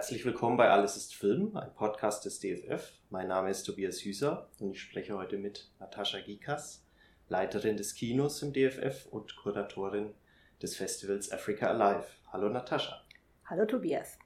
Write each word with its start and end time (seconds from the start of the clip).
Herzlich 0.00 0.24
willkommen 0.24 0.56
bei 0.56 0.70
Alles 0.70 0.96
ist 0.96 1.14
Film, 1.14 1.54
ein 1.58 1.74
Podcast 1.74 2.24
des 2.24 2.40
DFF. 2.40 2.94
Mein 3.10 3.28
Name 3.28 3.50
ist 3.50 3.64
Tobias 3.64 4.02
Hüser 4.02 4.48
und 4.58 4.70
ich 4.70 4.80
spreche 4.80 5.14
heute 5.14 5.36
mit 5.36 5.68
Natascha 5.78 6.20
Gikas, 6.20 6.86
Leiterin 7.28 7.76
des 7.76 7.94
Kinos 7.94 8.40
im 8.40 8.54
DFF 8.54 9.04
und 9.10 9.36
Kuratorin 9.36 10.14
des 10.62 10.74
Festivals 10.74 11.30
Africa 11.30 11.66
Alive. 11.66 12.06
Hallo 12.32 12.48
Natascha. 12.48 13.04
Hallo 13.44 13.66
Tobias. 13.66 14.16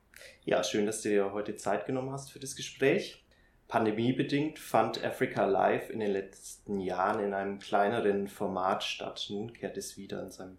Ja, 0.44 0.62
schön, 0.62 0.86
dass 0.86 1.02
du 1.02 1.08
dir 1.08 1.32
heute 1.32 1.56
Zeit 1.56 1.86
genommen 1.86 2.12
hast 2.12 2.30
für 2.30 2.38
das 2.38 2.54
Gespräch. 2.54 3.24
Pandemiebedingt 3.66 4.60
fand 4.60 5.02
Africa 5.04 5.42
Alive 5.42 5.92
in 5.92 5.98
den 5.98 6.12
letzten 6.12 6.78
Jahren 6.78 7.18
in 7.18 7.34
einem 7.34 7.58
kleineren 7.58 8.28
Format 8.28 8.84
statt. 8.84 9.26
Nun 9.28 9.52
kehrt 9.52 9.76
es 9.76 9.96
wieder 9.96 10.22
an 10.22 10.30
seinem 10.30 10.56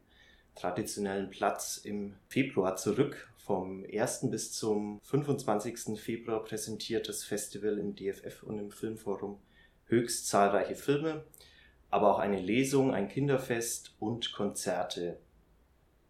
traditionellen 0.56 1.30
Platz 1.30 1.78
im 1.78 2.18
Februar 2.28 2.76
zurück. 2.76 3.30
Vom 3.46 3.86
1. 3.86 4.32
bis 4.32 4.54
zum 4.54 5.00
25. 5.04 6.02
Februar 6.02 6.44
präsentiert 6.44 7.08
das 7.08 7.24
Festival 7.24 7.78
im 7.78 7.96
DFF 7.96 8.42
und 8.42 8.58
im 8.58 8.72
Filmforum 8.72 9.38
höchst 9.86 10.28
zahlreiche 10.28 10.74
Filme, 10.74 11.26
aber 11.92 12.12
auch 12.12 12.18
eine 12.18 12.42
Lesung, 12.42 12.92
ein 12.92 13.08
Kinderfest 13.08 13.98
und 14.00 14.32
Konzerte. 14.32 15.20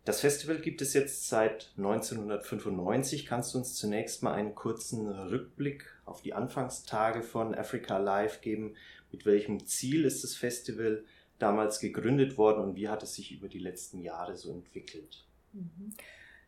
Das 0.05 0.21
Festival 0.21 0.59
gibt 0.59 0.81
es 0.81 0.93
jetzt 0.93 1.27
seit 1.27 1.73
1995. 1.75 3.25
Kannst 3.25 3.53
du 3.53 3.57
uns 3.57 3.75
zunächst 3.75 4.23
mal 4.23 4.33
einen 4.33 4.55
kurzen 4.55 5.05
Rückblick 5.09 5.93
auf 6.05 6.21
die 6.21 6.33
Anfangstage 6.33 7.21
von 7.21 7.53
Africa 7.53 7.97
Live 7.97 8.39
geben? 8.39 8.75
Mit 9.11 9.25
welchem 9.25 9.65
Ziel 9.65 10.05
ist 10.05 10.23
das 10.23 10.35
Festival 10.35 11.03
damals 11.37 11.81
gegründet 11.81 12.37
worden 12.37 12.63
und 12.63 12.75
wie 12.77 12.87
hat 12.87 13.03
es 13.03 13.15
sich 13.15 13.33
über 13.33 13.49
die 13.49 13.59
letzten 13.59 13.99
Jahre 13.99 14.37
so 14.37 14.53
entwickelt? 14.53 15.25
Mhm. 15.51 15.93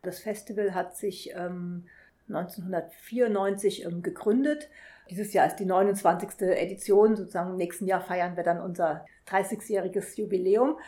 Das 0.02 0.20
Festival 0.20 0.74
hat 0.74 0.96
sich 0.96 1.32
ähm, 1.34 1.84
1994 2.28 3.84
ähm, 3.84 4.02
gegründet. 4.02 4.68
Dieses 5.10 5.32
Jahr 5.32 5.46
ist 5.46 5.56
die 5.56 5.64
29. 5.64 6.40
Edition. 6.40 7.16
Sozusagen 7.16 7.50
im 7.50 7.56
nächsten 7.56 7.86
Jahr 7.86 8.00
feiern 8.00 8.36
wir 8.36 8.44
dann 8.44 8.60
unser 8.60 9.04
30-jähriges 9.28 10.18
Jubiläum. 10.18 10.78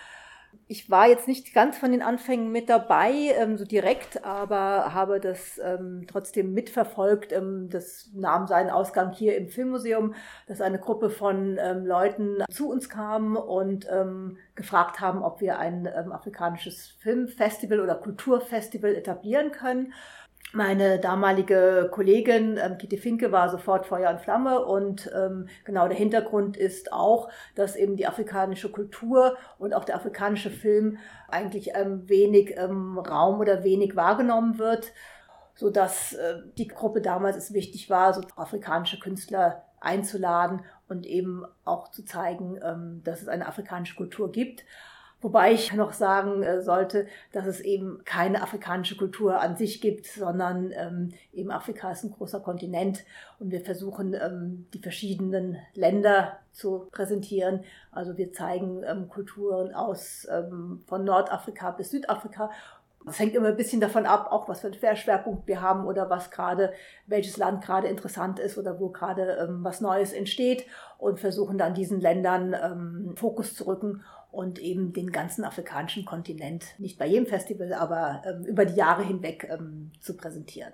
Ich 0.67 0.89
war 0.89 1.09
jetzt 1.09 1.27
nicht 1.27 1.53
ganz 1.53 1.79
von 1.79 1.91
den 1.91 2.01
Anfängen 2.01 2.53
mit 2.53 2.69
dabei, 2.69 3.12
ähm, 3.37 3.59
so 3.59 3.65
direkt, 3.65 4.25
aber 4.25 4.95
habe 4.95 5.19
das 5.19 5.61
ähm, 5.62 6.06
trotzdem 6.06 6.55
mitverfolgt. 6.55 7.33
Ähm, 7.33 7.69
das 7.70 8.09
nahm 8.15 8.47
seinen 8.47 8.71
Ausgang 8.71 9.12
hier 9.12 9.37
im 9.37 9.48
Filmmuseum, 9.48 10.15
dass 10.47 10.61
eine 10.61 10.78
Gruppe 10.78 11.11
von 11.11 11.59
ähm, 11.61 11.87
Leuten 11.87 12.45
zu 12.51 12.71
uns 12.71 12.89
kam 12.89 13.37
und 13.37 13.89
ähm, 13.91 14.39
gefragt 14.55 15.01
haben, 15.01 15.25
ob 15.25 15.41
wir 15.41 15.59
ein 15.59 15.87
ähm, 15.87 16.12
afrikanisches 16.12 16.87
Filmfestival 17.01 17.81
oder 17.81 17.97
Kulturfestival 17.97 18.95
etablieren 18.95 19.51
können. 19.51 19.93
Meine 20.53 20.98
damalige 20.98 21.89
Kollegin 21.93 22.59
ähm, 22.61 22.77
Kitty 22.77 22.98
Finke 22.98 23.31
war 23.31 23.48
sofort 23.51 23.87
Feuer 23.87 24.11
und 24.11 24.20
Flamme 24.20 24.65
und 24.65 25.09
ähm, 25.15 25.47
genau 25.65 25.87
der 25.87 25.97
Hintergrund 25.97 26.56
ist 26.56 26.93
auch, 26.93 27.31
dass 27.55 27.77
eben 27.77 27.97
die 27.97 28.09
afrikanische 28.09 28.73
Kultur 28.73 29.37
und 29.59 29.75
auch 29.75 29.84
der 29.84 29.95
afrikanische 29.95 30.51
Film 30.51 30.98
eigentlich 31.28 31.71
ähm, 31.75 32.09
wenig 32.09 32.56
ähm, 32.56 32.98
Raum 32.98 33.39
oder 33.39 33.62
wenig 33.62 33.95
wahrgenommen 33.95 34.59
wird, 34.59 34.93
so 35.55 35.71
dass 35.71 36.15
äh, 36.15 36.39
die 36.59 36.67
Gruppe 36.67 37.01
damals 37.01 37.37
es 37.37 37.53
wichtig 37.53 37.89
war, 37.89 38.12
so 38.12 38.23
afrikanische 38.34 38.98
Künstler 38.98 39.62
einzuladen 39.78 40.65
und 40.89 41.06
eben 41.06 41.45
auch 41.65 41.93
zu 41.93 42.05
zeigen, 42.05 42.59
ähm, 42.61 43.03
dass 43.05 43.23
es 43.23 43.28
eine 43.28 43.47
afrikanische 43.47 43.94
Kultur 43.94 44.32
gibt. 44.32 44.65
Wobei 45.22 45.53
ich 45.53 45.72
noch 45.75 45.92
sagen 45.92 46.42
äh, 46.42 46.62
sollte, 46.62 47.06
dass 47.32 47.47
es 47.47 47.60
eben 47.60 48.03
keine 48.04 48.42
afrikanische 48.42 48.97
Kultur 48.97 49.41
an 49.41 49.56
sich 49.56 49.81
gibt, 49.81 50.06
sondern 50.06 50.72
ähm, 50.72 51.12
eben 51.32 51.50
Afrika 51.50 51.92
ist 51.92 52.04
ein 52.04 52.12
großer 52.12 52.41
Kontinent 52.41 53.04
und 53.38 53.50
wir 53.50 53.60
versuchen 53.60 54.14
ähm, 54.14 54.66
die 54.72 54.78
verschiedenen 54.78 55.58
Länder 55.75 56.38
zu 56.53 56.88
präsentieren. 56.91 57.64
Also 57.92 58.16
wir 58.16 58.32
zeigen 58.32 58.82
ähm, 58.84 59.08
Kulturen 59.08 59.75
aus 59.75 60.26
von 60.86 61.04
Nordafrika 61.04 61.70
bis 61.70 61.91
Südafrika 61.91 62.50
das 63.04 63.19
hängt 63.19 63.34
immer 63.34 63.48
ein 63.48 63.56
bisschen 63.56 63.81
davon 63.81 64.04
ab, 64.04 64.28
auch 64.31 64.48
was 64.48 64.60
für 64.60 64.66
einen 64.66 64.97
Schwerpunkt 64.97 65.47
wir 65.47 65.62
haben 65.62 65.87
oder 65.87 66.10
was 66.10 66.31
gerade, 66.31 66.72
welches 67.06 67.38
Land 67.38 67.64
gerade 67.64 67.88
interessant 67.88 68.38
ist 68.38 68.58
oder 68.58 68.78
wo 68.78 68.91
gerade 68.91 69.38
ähm, 69.41 69.64
was 69.64 69.81
Neues 69.81 70.12
entsteht 70.12 70.66
und 70.98 71.19
versuchen 71.19 71.56
dann 71.56 71.75
diesen 71.75 72.00
Ländern 72.00 72.54
ähm, 72.54 73.14
Fokus 73.16 73.54
zu 73.54 73.66
rücken 73.66 74.04
und 74.33 74.59
eben 74.59 74.93
den 74.93 75.11
ganzen 75.11 75.45
afrikanischen 75.45 76.05
Kontinent, 76.05 76.67
nicht 76.79 76.99
bei 76.99 77.07
jedem 77.07 77.27
Festival, 77.27 77.73
aber 77.73 78.23
ähm, 78.25 78.45
über 78.45 78.65
die 78.65 78.77
Jahre 78.77 79.05
hinweg 79.05 79.49
ähm, 79.51 79.93
zu 80.01 80.17
präsentieren. 80.17 80.73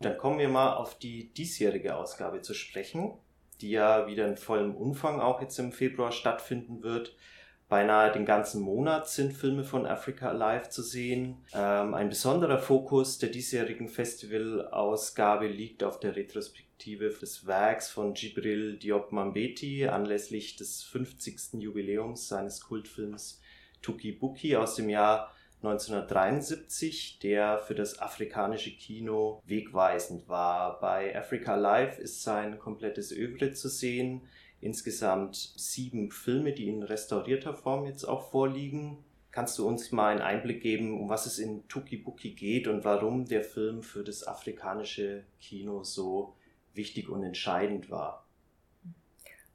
Dann 0.00 0.18
kommen 0.18 0.38
wir 0.38 0.48
mal 0.48 0.74
auf 0.74 0.98
die 0.98 1.32
diesjährige 1.32 1.96
Ausgabe 1.96 2.42
zu 2.42 2.52
sprechen, 2.52 3.14
die 3.60 3.70
ja 3.70 4.06
wieder 4.06 4.28
in 4.28 4.36
vollem 4.36 4.74
Umfang 4.74 5.20
auch 5.20 5.40
jetzt 5.40 5.58
im 5.58 5.72
Februar 5.72 6.12
stattfinden 6.12 6.82
wird. 6.82 7.16
Beinahe 7.68 8.12
den 8.12 8.24
ganzen 8.24 8.62
Monat 8.62 9.08
sind 9.08 9.32
Filme 9.32 9.64
von 9.64 9.86
Africa 9.86 10.28
Alive 10.28 10.68
zu 10.68 10.82
sehen. 10.82 11.44
Ähm, 11.52 11.94
ein 11.94 12.08
besonderer 12.08 12.58
Fokus 12.58 13.18
der 13.18 13.30
diesjährigen 13.30 13.88
Festivalausgabe 13.88 15.48
liegt 15.48 15.82
auf 15.82 15.98
der 15.98 16.14
Retrospektive 16.14 17.08
des 17.08 17.44
Werks 17.44 17.90
von 17.90 18.14
Gibril 18.14 18.78
Diop 18.78 19.10
Mambeti 19.10 19.88
anlässlich 19.88 20.54
des 20.54 20.84
50. 20.84 21.54
Jubiläums 21.54 22.28
seines 22.28 22.60
Kultfilms 22.60 23.40
Tuki 23.82 24.12
Buki 24.12 24.54
aus 24.54 24.76
dem 24.76 24.88
Jahr 24.88 25.32
1973, 25.62 27.18
der 27.18 27.58
für 27.58 27.74
das 27.74 27.98
afrikanische 27.98 28.70
Kino 28.76 29.42
wegweisend 29.44 30.28
war. 30.28 30.78
Bei 30.78 31.18
Africa 31.18 31.56
Live 31.56 31.98
ist 31.98 32.22
sein 32.22 32.60
komplettes 32.60 33.10
Övre 33.10 33.52
zu 33.52 33.68
sehen 33.68 34.28
insgesamt 34.60 35.36
sieben 35.36 36.10
Filme, 36.10 36.52
die 36.52 36.68
in 36.68 36.82
restaurierter 36.82 37.54
Form 37.54 37.86
jetzt 37.86 38.04
auch 38.04 38.30
vorliegen. 38.30 38.98
Kannst 39.30 39.58
du 39.58 39.66
uns 39.66 39.92
mal 39.92 40.12
einen 40.12 40.22
Einblick 40.22 40.62
geben, 40.62 40.98
um 41.00 41.08
was 41.08 41.26
es 41.26 41.38
in 41.38 41.68
Tuki 41.68 41.96
Buki 41.96 42.30
geht 42.30 42.68
und 42.68 42.84
warum 42.84 43.26
der 43.26 43.44
Film 43.44 43.82
für 43.82 44.02
das 44.02 44.26
afrikanische 44.26 45.24
Kino 45.40 45.84
so 45.84 46.34
wichtig 46.74 47.08
und 47.08 47.22
entscheidend 47.22 47.90
war? 47.90 48.25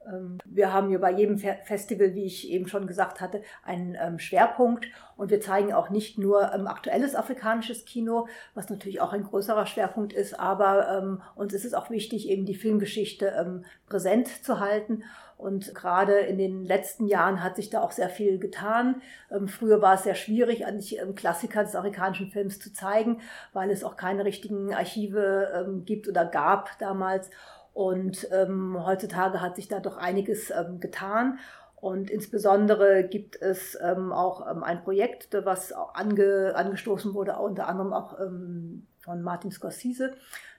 Ähm, 0.07 0.39
wir 0.45 0.73
haben 0.73 0.89
hier 0.89 1.00
bei 1.00 1.12
jedem 1.12 1.38
Festival, 1.38 2.13
wie 2.16 2.25
ich 2.25 2.50
eben 2.50 2.67
schon 2.67 2.88
gesagt 2.88 3.22
hatte, 3.22 3.41
einen 3.63 3.97
ähm, 4.00 4.19
Schwerpunkt 4.19 4.88
und 5.16 5.29
wir 5.29 5.41
zeigen 5.41 5.73
auch 5.73 5.89
nicht 5.89 6.17
nur 6.17 6.53
ähm, 6.53 6.67
aktuelles 6.67 7.16
afrikanisches 7.16 7.85
Kino, 7.85 8.28
was 8.53 8.69
natürlich 8.69 9.01
auch 9.01 9.13
ein 9.13 9.23
größerer 9.23 9.66
Schwerpunkt 9.66 10.13
ist, 10.13 10.40
aber 10.40 11.22
uns 11.35 11.53
ist 11.53 11.66
es 11.66 11.73
auch 11.73 11.90
wichtig, 11.90 12.29
eben 12.29 12.45
die 12.45 12.56
Filmgeschichte 12.56 13.63
präsent 13.88 14.28
zu 14.44 14.59
halten. 14.59 15.03
Und 15.38 15.73
gerade 15.73 16.19
in 16.19 16.38
den 16.38 16.66
letzten 16.66 17.07
Jahren 17.07 17.44
hat 17.44 17.56
sich 17.56 17.69
da 17.69 17.81
auch 17.81 17.91
sehr 17.91 18.09
viel 18.09 18.40
getan. 18.40 19.01
früher 19.47 19.81
war 19.81 19.95
es 19.95 20.03
sehr 20.03 20.16
schwierig, 20.16 20.66
eigentlich 20.66 21.00
Klassiker 21.16 21.63
des 21.63 21.75
afrikanischen 21.75 22.31
Films 22.31 22.59
zu 22.59 22.73
zeigen, 22.73 23.22
weil 23.53 23.69
es 23.72 23.84
auch 23.84 23.95
keine 23.95 24.25
richtigen 24.25 24.73
Archive 24.73 25.81
gibt 25.85 26.07
oder 26.07 26.25
gab 26.25 26.78
damals. 26.79 27.29
Und 27.73 28.27
ähm, 28.31 28.77
heutzutage 28.85 29.41
hat 29.41 29.55
sich 29.55 29.67
da 29.67 29.79
doch 29.79 29.97
einiges 29.97 30.51
ähm, 30.51 30.79
getan. 30.79 31.39
Und 31.81 32.11
insbesondere 32.11 33.03
gibt 33.03 33.41
es 33.41 33.77
ähm, 33.81 34.11
auch 34.11 34.49
ähm, 34.49 34.63
ein 34.63 34.83
Projekt, 34.83 35.29
was 35.45 35.73
ange, 35.73 36.53
angestoßen 36.55 37.13
wurde, 37.13 37.37
unter 37.37 37.67
anderem 37.67 37.91
auch 37.91 38.19
ähm, 38.19 38.85
von 38.99 39.23
Martin 39.23 39.51
Scorsese, 39.51 40.13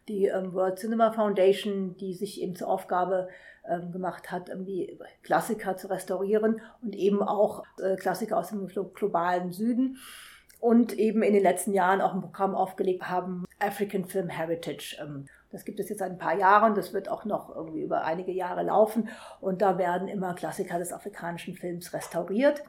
die 0.09 0.27
ähm, 0.27 0.53
World 0.53 0.81
Cinema 0.81 1.13
Foundation, 1.13 1.97
die 1.97 2.15
sich 2.15 2.43
eben 2.43 2.57
zur 2.57 2.69
Aufgabe 2.69 3.29
ähm, 3.69 3.93
gemacht 3.93 4.33
hat, 4.33 4.49
irgendwie 4.49 4.99
Klassiker 5.23 5.77
zu 5.77 5.89
restaurieren 5.89 6.61
und 6.83 6.97
eben 6.97 7.23
auch 7.23 7.63
äh, 7.81 7.95
Klassiker 7.95 8.39
aus 8.39 8.49
dem 8.49 8.67
globalen 8.67 9.53
Süden. 9.53 9.99
Und 10.59 10.93
eben 10.93 11.23
in 11.23 11.35
den 11.35 11.43
letzten 11.43 11.73
Jahren 11.73 12.01
auch 12.01 12.15
ein 12.15 12.21
Programm 12.21 12.55
aufgelegt 12.55 13.09
haben, 13.09 13.45
African 13.59 14.05
Film 14.05 14.29
Heritage. 14.29 14.97
Das 15.53 15.65
gibt 15.65 15.79
es 15.79 15.89
jetzt 15.89 15.99
seit 15.99 16.11
ein 16.11 16.19
paar 16.19 16.37
Jahren. 16.37 16.75
Das 16.75 16.93
wird 16.93 17.09
auch 17.09 17.25
noch 17.25 17.55
irgendwie 17.55 17.83
über 17.83 18.05
einige 18.05 18.33
Jahre 18.33 18.63
laufen. 18.63 19.09
Und 19.41 19.63
da 19.63 19.79
werden 19.79 20.09
immer 20.09 20.35
Klassiker 20.35 20.79
des 20.79 20.93
afrikanischen 20.93 21.55
Films 21.55 21.93
restauriert. 21.93 22.63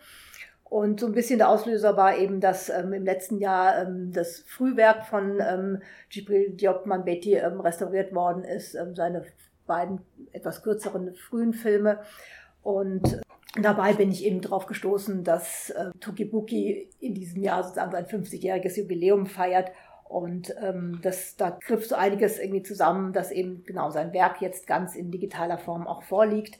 Und 0.65 0.99
so 0.99 1.05
ein 1.05 1.13
bisschen 1.13 1.37
der 1.37 1.49
Auslöser 1.49 1.97
war 1.97 2.17
eben, 2.17 2.41
dass 2.41 2.69
ähm, 2.69 2.93
im 2.93 3.05
letzten 3.05 3.37
Jahr 3.37 3.77
ähm, 3.77 4.11
das 4.11 4.39
Frühwerk 4.47 5.05
von 5.05 5.39
ähm, 5.39 5.81
Gibril 6.09 6.49
Diop 6.49 6.85
Manbeti 6.85 7.35
ähm, 7.35 7.59
restauriert 7.59 8.13
worden 8.13 8.43
ist, 8.43 8.73
ähm, 8.73 8.95
seine 8.95 9.23
beiden 9.67 10.01
etwas 10.31 10.63
kürzeren 10.63 11.13
frühen 11.15 11.53
Filme. 11.53 11.99
Und 12.63 13.21
dabei 13.61 13.93
bin 13.93 14.11
ich 14.11 14.25
eben 14.25 14.41
darauf 14.41 14.65
gestoßen, 14.65 15.23
dass 15.23 15.69
äh, 15.69 15.91
Tukibuki 15.99 16.89
in 16.99 17.13
diesem 17.13 17.43
Jahr 17.43 17.63
sozusagen 17.63 17.91
sein 17.91 18.05
50-jähriges 18.05 18.79
Jubiläum 18.79 19.27
feiert 19.27 19.71
und 20.05 20.53
ähm, 20.61 20.99
das, 21.01 21.35
da 21.37 21.49
griff 21.49 21.85
so 21.85 21.95
einiges 21.95 22.39
irgendwie 22.39 22.63
zusammen, 22.63 23.13
dass 23.13 23.31
eben 23.31 23.63
genau 23.65 23.89
sein 23.89 24.13
Werk 24.13 24.41
jetzt 24.41 24.67
ganz 24.67 24.95
in 24.95 25.11
digitaler 25.11 25.57
Form 25.57 25.87
auch 25.87 26.03
vorliegt. 26.03 26.59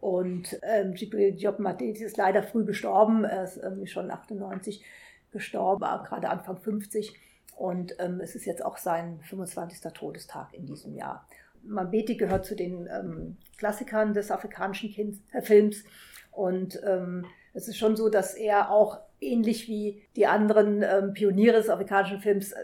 Und 0.00 0.58
ähm, 0.62 0.94
Gibril 0.94 1.32
Diop 1.32 1.58
ist 1.80 2.16
leider 2.16 2.42
früh 2.42 2.64
gestorben. 2.64 3.24
Er 3.24 3.44
ist 3.44 3.56
ähm, 3.62 3.86
schon 3.86 4.10
98 4.10 4.84
gestorben, 5.30 5.80
war 5.80 6.02
gerade 6.02 6.28
Anfang 6.28 6.58
50. 6.58 7.18
Und 7.56 7.94
ähm, 7.98 8.20
es 8.20 8.34
ist 8.34 8.44
jetzt 8.44 8.64
auch 8.64 8.78
sein 8.78 9.20
25. 9.22 9.80
Todestag 9.92 10.52
in 10.54 10.66
diesem 10.66 10.94
Jahr. 10.94 11.26
Mambeti 11.62 12.16
gehört 12.16 12.44
zu 12.44 12.56
den 12.56 12.88
ähm, 12.88 13.36
Klassikern 13.58 14.14
des 14.14 14.30
afrikanischen 14.30 14.90
kind 14.90 15.18
äh, 15.32 15.42
Films. 15.42 15.84
Und 16.32 16.80
ähm, 16.84 17.26
es 17.54 17.68
ist 17.68 17.76
schon 17.78 17.96
so, 17.96 18.08
dass 18.08 18.34
er 18.34 18.70
auch 18.70 18.98
ähnlich 19.20 19.68
wie 19.68 20.02
die 20.16 20.26
anderen 20.26 20.82
ähm, 20.82 21.12
Pioniere 21.14 21.58
des 21.58 21.68
afrikanischen 21.68 22.20
Films 22.20 22.52
äh, 22.52 22.58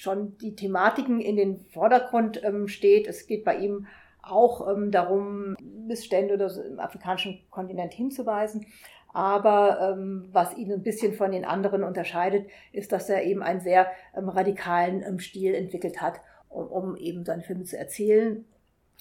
schon 0.00 0.36
die 0.38 0.54
Thematiken 0.54 1.20
in 1.20 1.36
den 1.36 1.60
Vordergrund 1.60 2.42
ähm, 2.44 2.68
steht. 2.68 3.06
Es 3.06 3.26
geht 3.26 3.44
bei 3.44 3.56
ihm 3.56 3.86
auch 4.22 4.68
ähm, 4.68 4.90
darum, 4.90 5.56
Missstände 5.86 6.34
oder 6.34 6.50
so 6.50 6.62
im 6.62 6.78
afrikanischen 6.80 7.40
Kontinent 7.50 7.92
hinzuweisen. 7.92 8.66
Aber 9.12 9.94
ähm, 9.96 10.28
was 10.32 10.56
ihn 10.56 10.72
ein 10.72 10.82
bisschen 10.82 11.14
von 11.14 11.32
den 11.32 11.44
anderen 11.44 11.82
unterscheidet, 11.82 12.46
ist, 12.72 12.92
dass 12.92 13.08
er 13.08 13.24
eben 13.24 13.42
einen 13.42 13.60
sehr 13.60 13.88
ähm, 14.14 14.28
radikalen 14.28 15.02
ähm, 15.02 15.18
Stil 15.18 15.54
entwickelt 15.54 16.00
hat, 16.00 16.20
um, 16.48 16.66
um 16.66 16.96
eben 16.96 17.24
seine 17.24 17.42
Filme 17.42 17.64
zu 17.64 17.78
erzählen. 17.78 18.44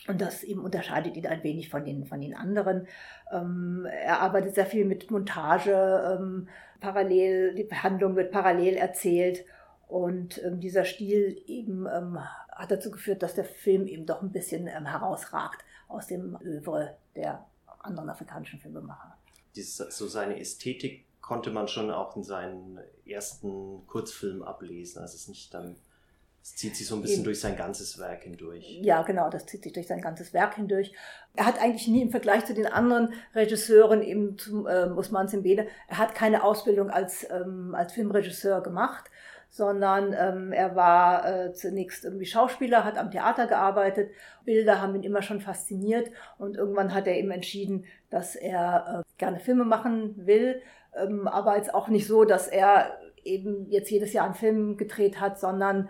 Und 0.07 0.21
das 0.21 0.43
eben 0.43 0.63
unterscheidet 0.63 1.17
ihn 1.17 1.27
ein 1.27 1.43
wenig 1.43 1.69
von 1.69 1.83
den, 1.83 2.05
von 2.05 2.21
den 2.21 2.35
anderen. 2.35 2.87
Ähm, 3.31 3.85
er 3.91 4.21
arbeitet 4.21 4.55
sehr 4.55 4.65
viel 4.65 4.85
mit 4.85 5.11
Montage, 5.11 6.17
ähm, 6.17 6.47
parallel, 6.79 7.55
die 7.55 7.67
Handlung 7.69 8.15
wird 8.15 8.31
parallel 8.31 8.75
erzählt. 8.75 9.43
Und 9.87 10.43
ähm, 10.43 10.59
dieser 10.59 10.85
Stil 10.85 11.41
eben 11.47 11.85
ähm, 11.85 12.19
hat 12.51 12.71
dazu 12.71 12.91
geführt, 12.91 13.23
dass 13.23 13.35
der 13.35 13.45
Film 13.45 13.87
eben 13.87 14.05
doch 14.05 14.21
ein 14.21 14.31
bisschen 14.31 14.67
ähm, 14.67 14.85
herausragt 14.85 15.63
aus 15.87 16.07
dem 16.07 16.37
Övre 16.41 16.97
der 17.15 17.45
anderen 17.79 18.09
afrikanischen 18.09 18.59
Filmemacher 18.59 19.17
dieses, 19.57 19.77
so 19.97 20.07
seine 20.07 20.39
Ästhetik 20.39 21.05
konnte 21.19 21.49
man 21.49 21.67
schon 21.67 21.91
auch 21.91 22.15
in 22.15 22.23
seinen 22.23 22.79
ersten 23.05 23.85
Kurzfilmen 23.87 24.43
ablesen. 24.43 25.01
Also 25.01 25.15
es 25.15 25.21
ist 25.21 25.29
nicht 25.29 25.53
dann, 25.53 25.75
es 26.41 26.55
zieht 26.55 26.77
sich 26.77 26.87
so 26.87 26.95
ein 26.95 27.01
bisschen 27.01 27.17
Eben. 27.17 27.25
durch 27.25 27.41
sein 27.41 27.57
ganzes 27.57 27.99
Werk 27.99 28.23
hindurch. 28.23 28.63
Ja, 28.81 29.01
genau, 29.01 29.29
das 29.29 29.45
zieht 29.45 29.63
sich 29.63 29.73
durch 29.73 29.87
sein 29.87 29.99
ganzes 29.99 30.33
Werk 30.33 30.55
hindurch. 30.55 30.93
Er 31.33 31.45
hat 31.45 31.59
eigentlich 31.59 31.87
nie 31.89 32.01
im 32.01 32.11
Vergleich 32.11 32.45
zu 32.45 32.53
den 32.53 32.67
anderen 32.67 33.13
Regisseuren, 33.35 34.01
eben 34.01 34.37
zum 34.37 34.67
äh, 34.67 34.85
Usman 34.85 35.27
Simbele, 35.27 35.67
er 35.89 35.97
hat 35.97 36.15
keine 36.15 36.43
Ausbildung 36.43 36.89
als, 36.89 37.27
ähm, 37.29 37.75
als 37.75 37.91
Filmregisseur 37.91 38.61
gemacht 38.61 39.09
sondern 39.49 40.13
ähm, 40.13 40.51
er 40.51 40.75
war 40.75 41.25
äh, 41.25 41.53
zunächst 41.53 42.05
irgendwie 42.05 42.25
Schauspieler, 42.25 42.83
hat 42.83 42.97
am 42.97 43.11
Theater 43.11 43.47
gearbeitet. 43.47 44.11
Bilder 44.45 44.81
haben 44.81 44.95
ihn 44.95 45.03
immer 45.03 45.21
schon 45.21 45.41
fasziniert 45.41 46.11
und 46.37 46.57
irgendwann 46.57 46.93
hat 46.93 47.07
er 47.07 47.17
eben 47.17 47.31
entschieden, 47.31 47.85
dass 48.09 48.35
er 48.35 49.03
äh, 49.05 49.17
gerne 49.17 49.39
Filme 49.39 49.65
machen 49.65 50.13
will, 50.25 50.61
ähm, 50.95 51.27
aber 51.27 51.57
jetzt 51.57 51.73
auch 51.73 51.87
nicht 51.87 52.07
so, 52.07 52.23
dass 52.23 52.47
er 52.47 52.97
eben 53.23 53.69
jetzt 53.69 53.91
jedes 53.91 54.13
Jahr 54.13 54.25
einen 54.25 54.35
Film 54.35 54.77
gedreht 54.77 55.19
hat, 55.19 55.39
sondern 55.39 55.89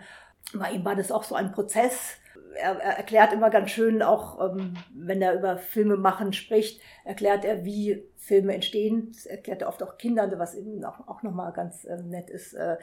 bei 0.54 0.72
ihm 0.72 0.84
war 0.84 0.96
das 0.96 1.12
auch 1.12 1.24
so 1.24 1.34
ein 1.34 1.52
Prozess. 1.52 2.16
Er, 2.54 2.80
er 2.80 2.96
erklärt 2.96 3.32
immer 3.32 3.50
ganz 3.50 3.70
schön, 3.70 4.02
auch 4.02 4.40
ähm, 4.40 4.74
wenn 4.94 5.22
er 5.22 5.34
über 5.34 5.58
Filme 5.58 5.96
machen 5.96 6.32
spricht, 6.32 6.80
erklärt 7.04 7.44
er, 7.44 7.64
wie 7.64 8.04
Filme 8.16 8.54
entstehen. 8.54 9.12
Das 9.12 9.26
erklärt 9.26 9.62
er 9.62 9.68
oft 9.68 9.82
auch 9.82 9.98
Kindern, 9.98 10.38
was 10.38 10.54
eben 10.54 10.84
auch, 10.84 11.06
auch 11.06 11.22
nochmal 11.22 11.52
ganz 11.52 11.84
äh, 11.84 12.02
nett 12.02 12.30
ist. 12.30 12.54
Äh, 12.54 12.78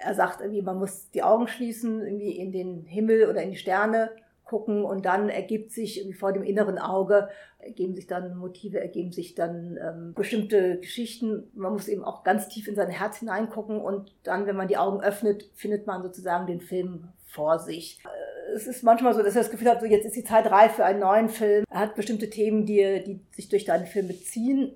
er 0.00 0.14
sagt 0.14 0.40
irgendwie, 0.40 0.62
man 0.62 0.78
muss 0.78 1.10
die 1.10 1.22
Augen 1.22 1.46
schließen, 1.46 2.02
irgendwie 2.02 2.32
in 2.32 2.52
den 2.52 2.84
Himmel 2.84 3.28
oder 3.28 3.42
in 3.42 3.50
die 3.50 3.56
Sterne 3.56 4.10
gucken 4.44 4.84
und 4.84 5.04
dann 5.04 5.28
ergibt 5.28 5.70
sich 5.70 5.98
irgendwie 5.98 6.16
vor 6.16 6.32
dem 6.32 6.42
inneren 6.42 6.78
Auge, 6.78 7.28
ergeben 7.58 7.94
sich 7.94 8.08
dann 8.08 8.36
Motive, 8.36 8.80
ergeben 8.80 9.12
sich 9.12 9.34
dann 9.34 9.78
ähm, 9.80 10.14
bestimmte 10.14 10.80
Geschichten. 10.80 11.44
Man 11.54 11.72
muss 11.72 11.86
eben 11.86 12.02
auch 12.02 12.24
ganz 12.24 12.48
tief 12.48 12.66
in 12.66 12.74
sein 12.74 12.88
Herz 12.88 13.18
hineingucken 13.18 13.80
und 13.80 14.12
dann, 14.24 14.46
wenn 14.46 14.56
man 14.56 14.66
die 14.66 14.78
Augen 14.78 15.00
öffnet, 15.02 15.48
findet 15.54 15.86
man 15.86 16.02
sozusagen 16.02 16.46
den 16.46 16.60
Film 16.60 17.08
vor 17.26 17.60
sich. 17.60 18.00
Äh, 18.04 18.54
es 18.54 18.66
ist 18.66 18.82
manchmal 18.82 19.14
so, 19.14 19.22
dass 19.22 19.36
er 19.36 19.42
das 19.42 19.52
Gefühl 19.52 19.68
hat, 19.68 19.80
so 19.80 19.86
jetzt 19.86 20.06
ist 20.06 20.16
die 20.16 20.24
Zeit 20.24 20.50
reif 20.50 20.72
für 20.72 20.84
einen 20.84 21.00
neuen 21.00 21.28
Film. 21.28 21.64
Er 21.70 21.80
hat 21.80 21.94
bestimmte 21.94 22.28
Themen, 22.28 22.66
die, 22.66 23.04
die 23.06 23.20
sich 23.30 23.48
durch 23.48 23.66
seine 23.66 23.86
Filme 23.86 24.18
ziehen 24.18 24.72
ähm, 24.72 24.74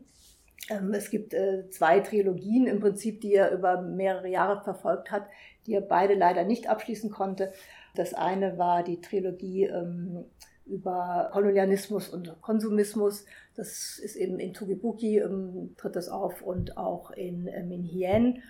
es 0.69 1.11
gibt 1.11 1.35
äh, 1.35 1.69
zwei 1.71 2.01
Trilogien 2.01 2.67
im 2.67 2.81
Prinzip, 2.81 3.21
die 3.21 3.35
er 3.35 3.53
über 3.53 3.83
mehrere 3.83 4.29
Jahre 4.29 4.63
verfolgt 4.63 5.11
hat, 5.11 5.27
die 5.67 5.75
er 5.75 5.83
beide 5.83 6.15
leider 6.15 6.45
nicht 6.45 6.69
abschließen 6.69 7.11
konnte. 7.11 7.53
Das 7.95 8.15
eine 8.15 8.59
war 8.59 8.83
die 8.83 9.01
Trilogie 9.01 9.65
ähm, 9.65 10.25
über 10.67 11.31
Kolonialismus 11.33 12.09
und 12.09 12.41
Konsumismus. 12.41 13.25
Das 13.55 13.99
ist 13.99 14.17
eben 14.17 14.39
in 14.39 14.55
Tugibuki, 14.55 15.19
ähm, 15.19 15.75
tritt 15.77 15.97
das 15.97 16.09
auf 16.09 16.43
und 16.43 16.77
auch 16.77 17.11
in 17.11 17.47
äh, 17.47 17.63
Minhien. 17.63 18.43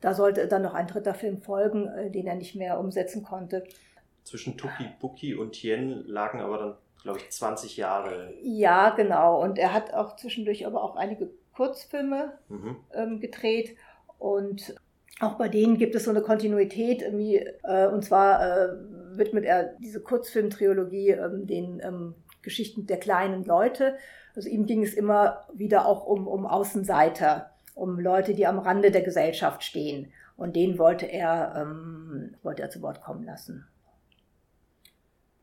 Da 0.00 0.14
sollte 0.14 0.48
dann 0.48 0.62
noch 0.62 0.74
ein 0.74 0.86
dritter 0.86 1.14
Film 1.14 1.42
folgen, 1.42 1.88
äh, 1.88 2.10
den 2.10 2.26
er 2.26 2.36
nicht 2.36 2.56
mehr 2.56 2.80
umsetzen 2.80 3.22
konnte. 3.22 3.64
Zwischen 4.24 4.56
Tukibuki 4.56 5.34
und 5.34 5.54
Hien 5.54 6.04
lagen 6.06 6.40
aber 6.40 6.58
dann, 6.58 6.74
glaube 7.02 7.18
ich, 7.18 7.30
20 7.30 7.76
Jahre. 7.76 8.32
Ja, 8.42 8.90
genau. 8.90 9.42
Und 9.42 9.58
er 9.58 9.74
hat 9.74 9.92
auch 9.92 10.16
zwischendurch 10.16 10.66
aber 10.66 10.82
auch 10.82 10.96
einige 10.96 11.30
Kurzfilme 11.60 12.32
mhm. 12.48 12.76
ähm, 12.94 13.20
gedreht 13.20 13.76
und 14.18 14.74
auch 15.20 15.34
bei 15.34 15.48
denen 15.48 15.76
gibt 15.76 15.94
es 15.94 16.04
so 16.04 16.10
eine 16.10 16.22
Kontinuität, 16.22 17.02
äh, 17.02 17.86
und 17.86 18.02
zwar 18.02 18.40
äh, 18.40 18.68
widmet 19.18 19.44
er 19.44 19.74
diese 19.78 20.00
Kurzfilmtrilogie 20.00 21.10
ähm, 21.10 21.46
den 21.46 21.82
ähm, 21.84 22.14
Geschichten 22.40 22.86
der 22.86 22.96
kleinen 22.96 23.44
Leute. 23.44 23.96
Also 24.34 24.48
ihm 24.48 24.64
ging 24.64 24.82
es 24.82 24.94
immer 24.94 25.44
wieder 25.52 25.84
auch 25.84 26.06
um, 26.06 26.26
um 26.26 26.46
Außenseiter, 26.46 27.50
um 27.74 28.00
Leute, 28.00 28.32
die 28.32 28.46
am 28.46 28.58
Rande 28.58 28.90
der 28.90 29.02
Gesellschaft 29.02 29.62
stehen. 29.62 30.10
Und 30.38 30.56
denen 30.56 30.78
wollte 30.78 31.04
er, 31.04 31.52
ähm, 31.58 32.36
wollte 32.42 32.62
er 32.62 32.70
zu 32.70 32.80
Wort 32.80 33.02
kommen 33.02 33.24
lassen. 33.24 33.66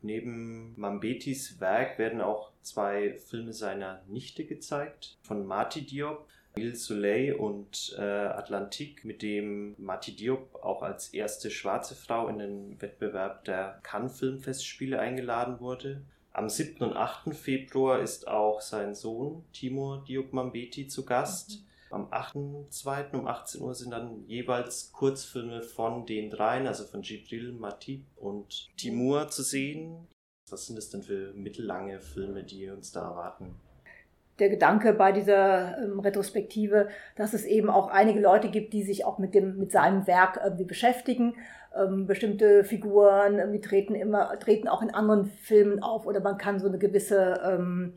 Neben 0.02 0.74
Mambetis 0.80 1.60
Werk 1.60 1.98
werden 1.98 2.22
auch 2.22 2.52
zwei 2.62 3.18
Filme 3.18 3.54
seiner 3.54 4.02
Nichte 4.08 4.46
gezeigt, 4.46 5.18
von 5.24 5.46
Marty 5.46 5.86
Diop, 5.86 6.28
Il 6.56 6.76
Soleil 6.76 7.34
und 7.34 7.96
äh, 7.98 8.02
Atlantique, 8.02 9.06
mit 9.06 9.22
dem 9.22 9.76
Marty 9.78 10.16
Diop 10.16 10.56
auch 10.64 10.82
als 10.82 11.14
erste 11.14 11.52
schwarze 11.52 11.96
Frau 11.96 12.28
in 12.28 12.40
den 12.40 12.82
Wettbewerb 12.82 13.46
der 13.46 13.80
Cannes 13.84 14.18
Filmfestspiele 14.20 15.00
eingeladen 15.00 15.60
wurde. 15.60 16.02
Am 16.34 16.50
7. 16.50 16.84
und 16.84 16.96
8. 16.96 17.36
Februar 17.36 18.00
ist 18.00 18.28
auch 18.28 18.62
sein 18.62 18.94
Sohn 18.94 19.44
Timur 19.54 20.04
Diop 20.08 20.34
Mambeti 20.34 20.88
zu 20.88 21.06
Gast. 21.06 21.62
Mhm. 21.62 21.68
Am 21.90 22.08
8.2. 22.12 23.16
um 23.16 23.28
18 23.28 23.62
Uhr 23.62 23.74
sind 23.74 23.92
dann 23.92 24.26
jeweils 24.28 24.92
Kurzfilme 24.92 25.62
von 25.62 26.06
den 26.06 26.30
dreien, 26.30 26.68
also 26.68 26.84
von 26.84 27.02
Jibril, 27.02 27.54
Matip 27.54 28.06
und 28.18 28.68
Timur 28.78 29.30
zu 29.30 29.44
sehen. 29.44 30.08
Was 30.50 30.68
sind 30.68 30.78
das 30.78 30.90
denn 30.90 31.04
für 31.04 31.34
mittellange 31.34 32.00
Filme, 32.00 32.44
die 32.44 32.70
uns 32.70 32.92
da 32.92 33.10
erwarten? 33.10 33.56
der 34.40 34.50
Gedanke 34.50 34.94
bei 34.94 35.12
dieser 35.12 35.78
ähm, 35.80 36.00
Retrospektive, 36.00 36.90
dass 37.16 37.34
es 37.34 37.46
eben 37.46 37.70
auch 37.70 37.90
einige 37.90 38.20
Leute 38.20 38.50
gibt, 38.50 38.74
die 38.74 38.84
sich 38.84 39.06
auch 39.06 39.18
mit 39.18 39.34
dem 39.34 39.58
mit 39.58 39.72
seinem 39.72 40.06
Werk 40.08 40.40
irgendwie 40.44 40.66
beschäftigen. 40.66 41.36
Ähm, 41.76 42.06
bestimmte 42.06 42.64
Figuren 42.64 43.40
irgendwie 43.40 43.62
treten 43.62 43.96
immer 43.96 44.38
treten 44.40 44.68
auch 44.68 44.82
in 44.82 44.94
anderen 44.94 45.26
Filmen 45.26 45.82
auf 45.82 46.06
oder 46.06 46.20
man 46.20 46.38
kann 46.38 46.60
so 46.60 46.68
eine 46.68 46.78
gewisse 46.78 47.40
ähm, 47.44 47.94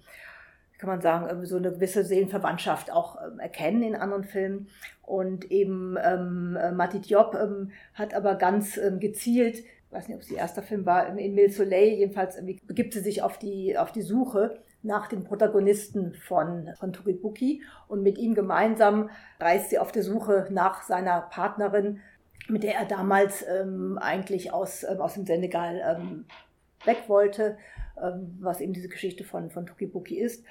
kann 0.80 0.88
man 0.88 1.00
sagen, 1.02 1.44
so 1.44 1.56
eine 1.56 1.72
gewisse 1.72 2.04
Seelenverwandtschaft 2.04 2.90
auch 2.90 3.18
ähm, 3.22 3.38
erkennen 3.38 3.82
in 3.82 3.94
anderen 3.94 4.24
Filmen. 4.24 4.68
Und 5.02 5.50
eben 5.50 5.96
ähm, 6.02 6.56
äh, 6.60 6.72
Mati 6.72 7.00
Diop 7.00 7.34
ähm, 7.34 7.70
hat 7.94 8.14
aber 8.14 8.36
ganz 8.36 8.78
ähm, 8.78 8.98
gezielt, 8.98 9.58
ich 9.58 9.92
weiß 9.92 10.08
nicht, 10.08 10.16
ob 10.16 10.22
es 10.22 10.30
ihr 10.30 10.38
erster 10.38 10.62
Film 10.62 10.86
war, 10.86 11.06
in 11.18 11.34
Mille 11.34 11.50
Soleil, 11.50 11.88
jedenfalls 11.88 12.38
begibt 12.66 12.94
sie 12.94 13.00
sich 13.00 13.22
auf 13.22 13.38
die, 13.38 13.76
auf 13.76 13.92
die 13.92 14.02
Suche 14.02 14.58
nach 14.82 15.08
den 15.08 15.24
Protagonisten 15.24 16.14
von, 16.14 16.70
von 16.78 16.92
Turibuki 16.92 17.62
und 17.86 18.02
mit 18.02 18.16
ihm 18.16 18.34
gemeinsam 18.34 19.10
reist 19.38 19.70
sie 19.70 19.78
auf 19.78 19.92
der 19.92 20.02
Suche 20.02 20.46
nach 20.50 20.82
seiner 20.82 21.20
Partnerin, 21.20 22.00
mit 22.48 22.62
der 22.62 22.76
er 22.76 22.86
damals 22.86 23.44
ähm, 23.46 23.98
eigentlich 24.00 24.52
aus, 24.52 24.84
ähm, 24.84 25.00
aus 25.00 25.14
dem 25.14 25.26
Senegal 25.26 25.82
ähm, 25.84 26.24
weg 26.84 27.04
wollte, 27.08 27.58
ähm, 28.02 28.38
was 28.40 28.60
eben 28.60 28.72
diese 28.72 28.88
Geschichte 28.88 29.24
von, 29.24 29.50
von 29.50 29.66
Tukibuki 29.66 30.18
ist. 30.18 30.44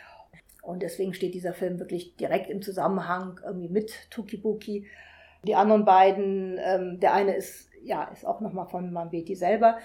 Und 0.62 0.82
deswegen 0.84 1.14
steht 1.14 1.34
dieser 1.34 1.54
Film 1.54 1.80
wirklich 1.80 2.16
direkt 2.16 2.50
im 2.50 2.62
Zusammenhang 2.62 3.40
irgendwie 3.46 3.70
mit 3.70 3.92
Tukibuki. 4.12 4.88
Die 5.44 5.56
anderen 5.56 5.86
beiden, 5.86 6.60
ähm, 6.64 7.00
der 7.00 7.14
eine 7.14 7.36
ist, 7.36 7.70
ja, 7.84 8.04
ist 8.06 8.26
auch 8.26 8.42
nochmal 8.42 8.68
von 8.68 8.92
Mambeti 8.92 9.36
selber. 9.36 9.78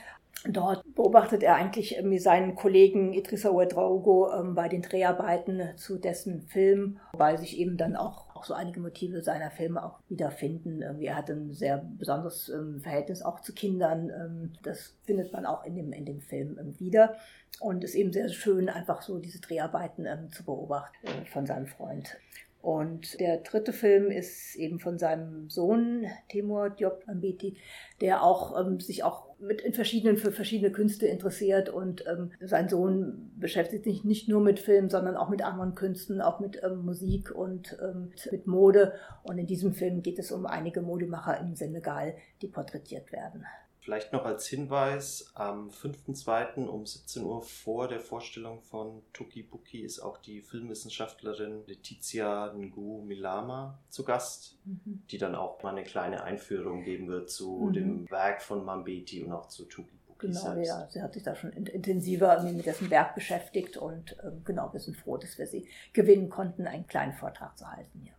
Dort 0.46 0.82
beobachtet 0.94 1.42
er 1.42 1.54
eigentlich 1.54 1.96
irgendwie 1.96 2.18
seinen 2.18 2.54
Kollegen 2.54 3.12
Idrissa 3.12 3.50
Ouedraogo 3.50 4.30
ähm, 4.32 4.54
bei 4.54 4.68
den 4.68 4.82
Dreharbeiten 4.82 5.62
zu 5.76 5.98
dessen 5.98 6.42
Film, 6.42 6.98
wobei 7.12 7.36
sich 7.36 7.58
eben 7.58 7.76
dann 7.76 7.96
auch 7.96 8.33
auch 8.44 8.48
so 8.48 8.54
einige 8.54 8.80
Motive 8.80 9.22
seiner 9.22 9.50
Filme 9.50 9.82
auch 9.82 10.00
wiederfinden. 10.08 10.82
Irgendwie 10.82 11.06
er 11.06 11.16
hat 11.16 11.30
ein 11.30 11.52
sehr 11.52 11.78
besonderes 11.98 12.48
ähm, 12.50 12.80
Verhältnis 12.80 13.22
auch 13.22 13.40
zu 13.40 13.54
Kindern. 13.54 14.10
Ähm, 14.10 14.52
das 14.62 14.94
findet 15.04 15.32
man 15.32 15.46
auch 15.46 15.64
in 15.64 15.74
dem, 15.74 15.92
in 15.92 16.04
dem 16.04 16.20
Film 16.20 16.58
ähm, 16.60 16.78
wieder. 16.78 17.16
Und 17.60 17.84
es 17.84 17.90
ist 17.90 17.96
eben 17.96 18.12
sehr 18.12 18.28
schön, 18.28 18.68
einfach 18.68 19.02
so 19.02 19.18
diese 19.18 19.40
Dreharbeiten 19.40 20.06
ähm, 20.06 20.30
zu 20.30 20.44
beobachten 20.44 21.06
äh, 21.06 21.24
von 21.26 21.46
seinem 21.46 21.66
Freund. 21.66 22.16
Und 22.60 23.20
der 23.20 23.38
dritte 23.38 23.74
Film 23.74 24.10
ist 24.10 24.56
eben 24.56 24.78
von 24.78 24.98
seinem 24.98 25.50
Sohn 25.50 26.06
Timur 26.30 26.70
Diop 26.70 27.02
Ambeti, 27.06 27.58
der 28.00 28.22
auch 28.22 28.58
ähm, 28.58 28.80
sich 28.80 29.04
auch 29.04 29.33
mit 29.46 29.60
in 29.60 29.72
verschiedenen 29.72 30.16
für 30.16 30.32
verschiedene 30.32 30.72
Künste 30.72 31.06
interessiert 31.06 31.68
und 31.68 32.04
ähm, 32.06 32.30
sein 32.40 32.68
Sohn 32.68 33.32
beschäftigt 33.36 33.84
sich 33.84 34.04
nicht 34.04 34.28
nur 34.28 34.40
mit 34.40 34.58
Film, 34.58 34.88
sondern 34.88 35.16
auch 35.16 35.28
mit 35.28 35.42
anderen 35.42 35.74
Künsten, 35.74 36.20
auch 36.20 36.40
mit 36.40 36.60
ähm, 36.62 36.84
Musik 36.84 37.30
und 37.30 37.76
ähm, 37.82 38.12
mit 38.30 38.46
Mode. 38.46 38.94
Und 39.22 39.38
in 39.38 39.46
diesem 39.46 39.72
Film 39.72 40.02
geht 40.02 40.18
es 40.18 40.32
um 40.32 40.46
einige 40.46 40.82
Modemacher 40.82 41.38
im 41.40 41.54
Senegal, 41.54 42.14
die 42.42 42.48
porträtiert 42.48 43.12
werden. 43.12 43.44
Vielleicht 43.84 44.14
noch 44.14 44.24
als 44.24 44.46
Hinweis, 44.46 45.30
am 45.34 45.68
5.2. 45.68 46.64
um 46.64 46.86
17 46.86 47.22
Uhr 47.22 47.42
vor 47.42 47.86
der 47.86 48.00
Vorstellung 48.00 48.62
von 48.62 49.02
Tuki 49.12 49.42
Buki 49.42 49.82
ist 49.82 50.00
auch 50.00 50.16
die 50.16 50.40
Filmwissenschaftlerin 50.40 51.66
Letizia 51.66 52.50
Ngu 52.54 53.02
Milama 53.02 53.78
zu 53.90 54.02
Gast, 54.02 54.58
mhm. 54.64 55.02
die 55.10 55.18
dann 55.18 55.34
auch 55.34 55.62
mal 55.62 55.72
eine 55.72 55.82
kleine 55.82 56.24
Einführung 56.24 56.82
geben 56.82 57.08
wird 57.08 57.28
zu 57.28 57.66
mhm. 57.68 57.72
dem 57.74 58.10
Werk 58.10 58.40
von 58.40 58.64
Mambeti 58.64 59.22
und 59.22 59.32
auch 59.32 59.48
zu 59.48 59.66
Tuki 59.66 59.98
Buki 60.06 60.28
Genau, 60.28 60.40
selbst. 60.40 60.66
ja, 60.66 60.88
sie 60.88 61.02
hat 61.02 61.12
sich 61.12 61.22
da 61.22 61.34
schon 61.34 61.52
intensiver 61.52 62.42
mit 62.42 62.64
dessen 62.64 62.88
Werk 62.88 63.14
beschäftigt 63.14 63.76
und 63.76 64.12
äh, 64.20 64.30
genau, 64.46 64.72
wir 64.72 64.80
sind 64.80 64.96
froh, 64.96 65.18
dass 65.18 65.36
wir 65.36 65.46
sie 65.46 65.68
gewinnen 65.92 66.30
konnten, 66.30 66.66
einen 66.66 66.86
kleinen 66.86 67.12
Vortrag 67.12 67.58
zu 67.58 67.70
halten 67.70 68.00
hier. 68.00 68.14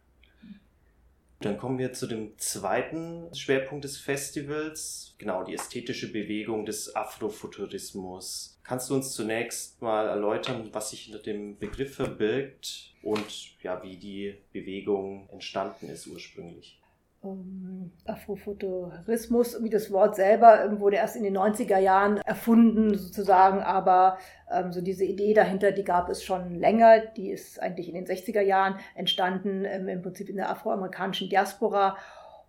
Dann 1.45 1.59
kommen 1.59 1.77
wir 1.77 1.93
zu 1.93 2.07
dem 2.07 2.35
zweiten 2.39 3.31
Schwerpunkt 3.35 3.83
des 3.83 3.99
Festivals, 3.99 5.13
genau 5.19 5.43
die 5.43 5.53
ästhetische 5.53 6.11
Bewegung 6.11 6.65
des 6.65 6.95
Afrofuturismus. 6.95 8.59
Kannst 8.63 8.89
du 8.89 8.95
uns 8.95 9.13
zunächst 9.13 9.79
mal 9.79 10.07
erläutern, 10.07 10.69
was 10.71 10.89
sich 10.89 11.01
hinter 11.01 11.19
dem 11.19 11.59
Begriff 11.59 11.93
verbirgt 11.93 12.95
und 13.03 13.61
ja, 13.61 13.83
wie 13.83 13.97
die 13.97 14.39
Bewegung 14.53 15.29
entstanden 15.29 15.87
ist 15.87 16.07
ursprünglich? 16.07 16.81
Ähm, 17.25 17.91
Afrofuturismus, 18.05 19.63
wie 19.63 19.69
das 19.69 19.91
Wort 19.91 20.15
selber, 20.15 20.63
ähm, 20.63 20.79
wurde 20.79 20.97
erst 20.97 21.15
in 21.15 21.23
den 21.23 21.37
90er 21.37 21.79
Jahren 21.79 22.17
erfunden 22.17 22.97
sozusagen, 22.97 23.59
aber 23.59 24.17
ähm, 24.51 24.71
so 24.71 24.81
diese 24.81 25.05
Idee 25.05 25.33
dahinter, 25.33 25.71
die 25.71 25.83
gab 25.83 26.09
es 26.09 26.23
schon 26.23 26.55
länger, 26.55 26.99
die 27.17 27.31
ist 27.31 27.61
eigentlich 27.61 27.89
in 27.89 27.95
den 27.95 28.05
60er 28.05 28.41
Jahren 28.41 28.75
entstanden, 28.95 29.65
ähm, 29.65 29.87
im 29.87 30.01
Prinzip 30.01 30.29
in 30.29 30.37
der 30.37 30.49
afroamerikanischen 30.49 31.29
Diaspora 31.29 31.97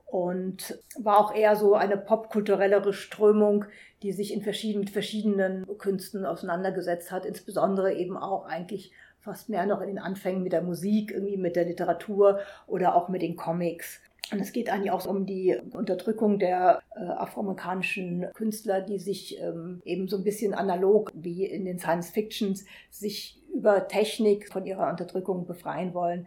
und 0.06 0.78
war 0.98 1.18
auch 1.18 1.34
eher 1.34 1.56
so 1.56 1.74
eine 1.74 1.96
popkulturellere 1.96 2.92
Strömung, 2.92 3.64
die 4.02 4.12
sich 4.12 4.32
in 4.32 4.42
verschiedenen, 4.42 4.84
mit 4.84 4.90
verschiedenen 4.90 5.78
Künsten 5.78 6.24
auseinandergesetzt 6.24 7.10
hat, 7.10 7.26
insbesondere 7.26 7.94
eben 7.94 8.16
auch 8.16 8.46
eigentlich 8.46 8.92
fast 9.20 9.48
mehr 9.48 9.66
noch 9.66 9.80
in 9.80 9.88
den 9.88 9.98
Anfängen 9.98 10.44
mit 10.44 10.52
der 10.52 10.62
Musik, 10.62 11.10
irgendwie 11.10 11.36
mit 11.36 11.56
der 11.56 11.64
Literatur 11.64 12.38
oder 12.68 12.94
auch 12.94 13.08
mit 13.08 13.22
den 13.22 13.34
Comics. 13.34 14.00
Und 14.32 14.40
es 14.40 14.52
geht 14.52 14.68
eigentlich 14.68 14.90
auch 14.90 15.06
um 15.06 15.24
die 15.24 15.56
Unterdrückung 15.72 16.38
der 16.38 16.82
äh, 16.96 17.00
afroamerikanischen 17.00 18.26
Künstler, 18.34 18.80
die 18.80 18.98
sich 18.98 19.40
ähm, 19.40 19.80
eben 19.84 20.08
so 20.08 20.16
ein 20.16 20.24
bisschen 20.24 20.52
analog 20.52 21.12
wie 21.14 21.44
in 21.44 21.64
den 21.64 21.78
Science 21.78 22.10
Fictions 22.10 22.64
sich 22.90 23.40
über 23.54 23.86
Technik 23.88 24.52
von 24.52 24.66
ihrer 24.66 24.90
Unterdrückung 24.90 25.46
befreien 25.46 25.94
wollen. 25.94 26.26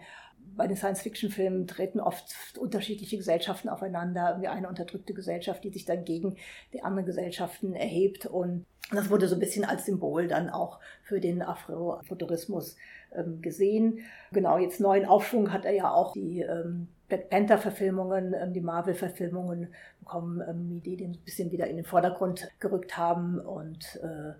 Bei 0.55 0.67
den 0.67 0.75
Science-Fiction-Filmen 0.75 1.67
treten 1.67 1.99
oft 1.99 2.35
unterschiedliche 2.57 3.17
Gesellschaften 3.17 3.69
aufeinander, 3.69 4.37
wie 4.41 4.47
eine 4.47 4.67
unterdrückte 4.67 5.13
Gesellschaft, 5.13 5.63
die 5.63 5.69
sich 5.69 5.85
dann 5.85 6.05
gegen 6.05 6.37
die 6.73 6.83
anderen 6.83 7.05
Gesellschaften 7.05 7.73
erhebt. 7.75 8.25
Und 8.25 8.65
das 8.91 9.09
wurde 9.09 9.27
so 9.27 9.35
ein 9.35 9.39
bisschen 9.39 9.63
als 9.63 9.85
Symbol 9.85 10.27
dann 10.27 10.49
auch 10.49 10.79
für 11.03 11.19
den 11.19 11.41
Afrofuturismus 11.41 12.75
ähm, 13.13 13.41
gesehen. 13.41 13.99
Genau, 14.31 14.57
jetzt 14.57 14.79
neuen 14.79 15.05
Aufschwung 15.05 15.53
hat 15.53 15.65
er 15.65 15.73
ja 15.73 15.93
auch 15.93 16.13
die 16.13 16.41
ähm, 16.41 16.87
Black 17.09 17.29
Panther-Verfilmungen, 17.29 18.33
ähm, 18.33 18.53
die 18.53 18.61
Marvel-Verfilmungen 18.61 19.73
bekommen, 19.99 20.41
ähm, 20.47 20.81
die 20.81 20.95
den 20.95 21.11
ein 21.11 21.23
bisschen 21.25 21.51
wieder 21.51 21.67
in 21.67 21.75
den 21.75 21.85
Vordergrund 21.85 22.49
gerückt 22.59 22.97
haben 22.97 23.39
und 23.39 23.99
äh, 24.01 24.33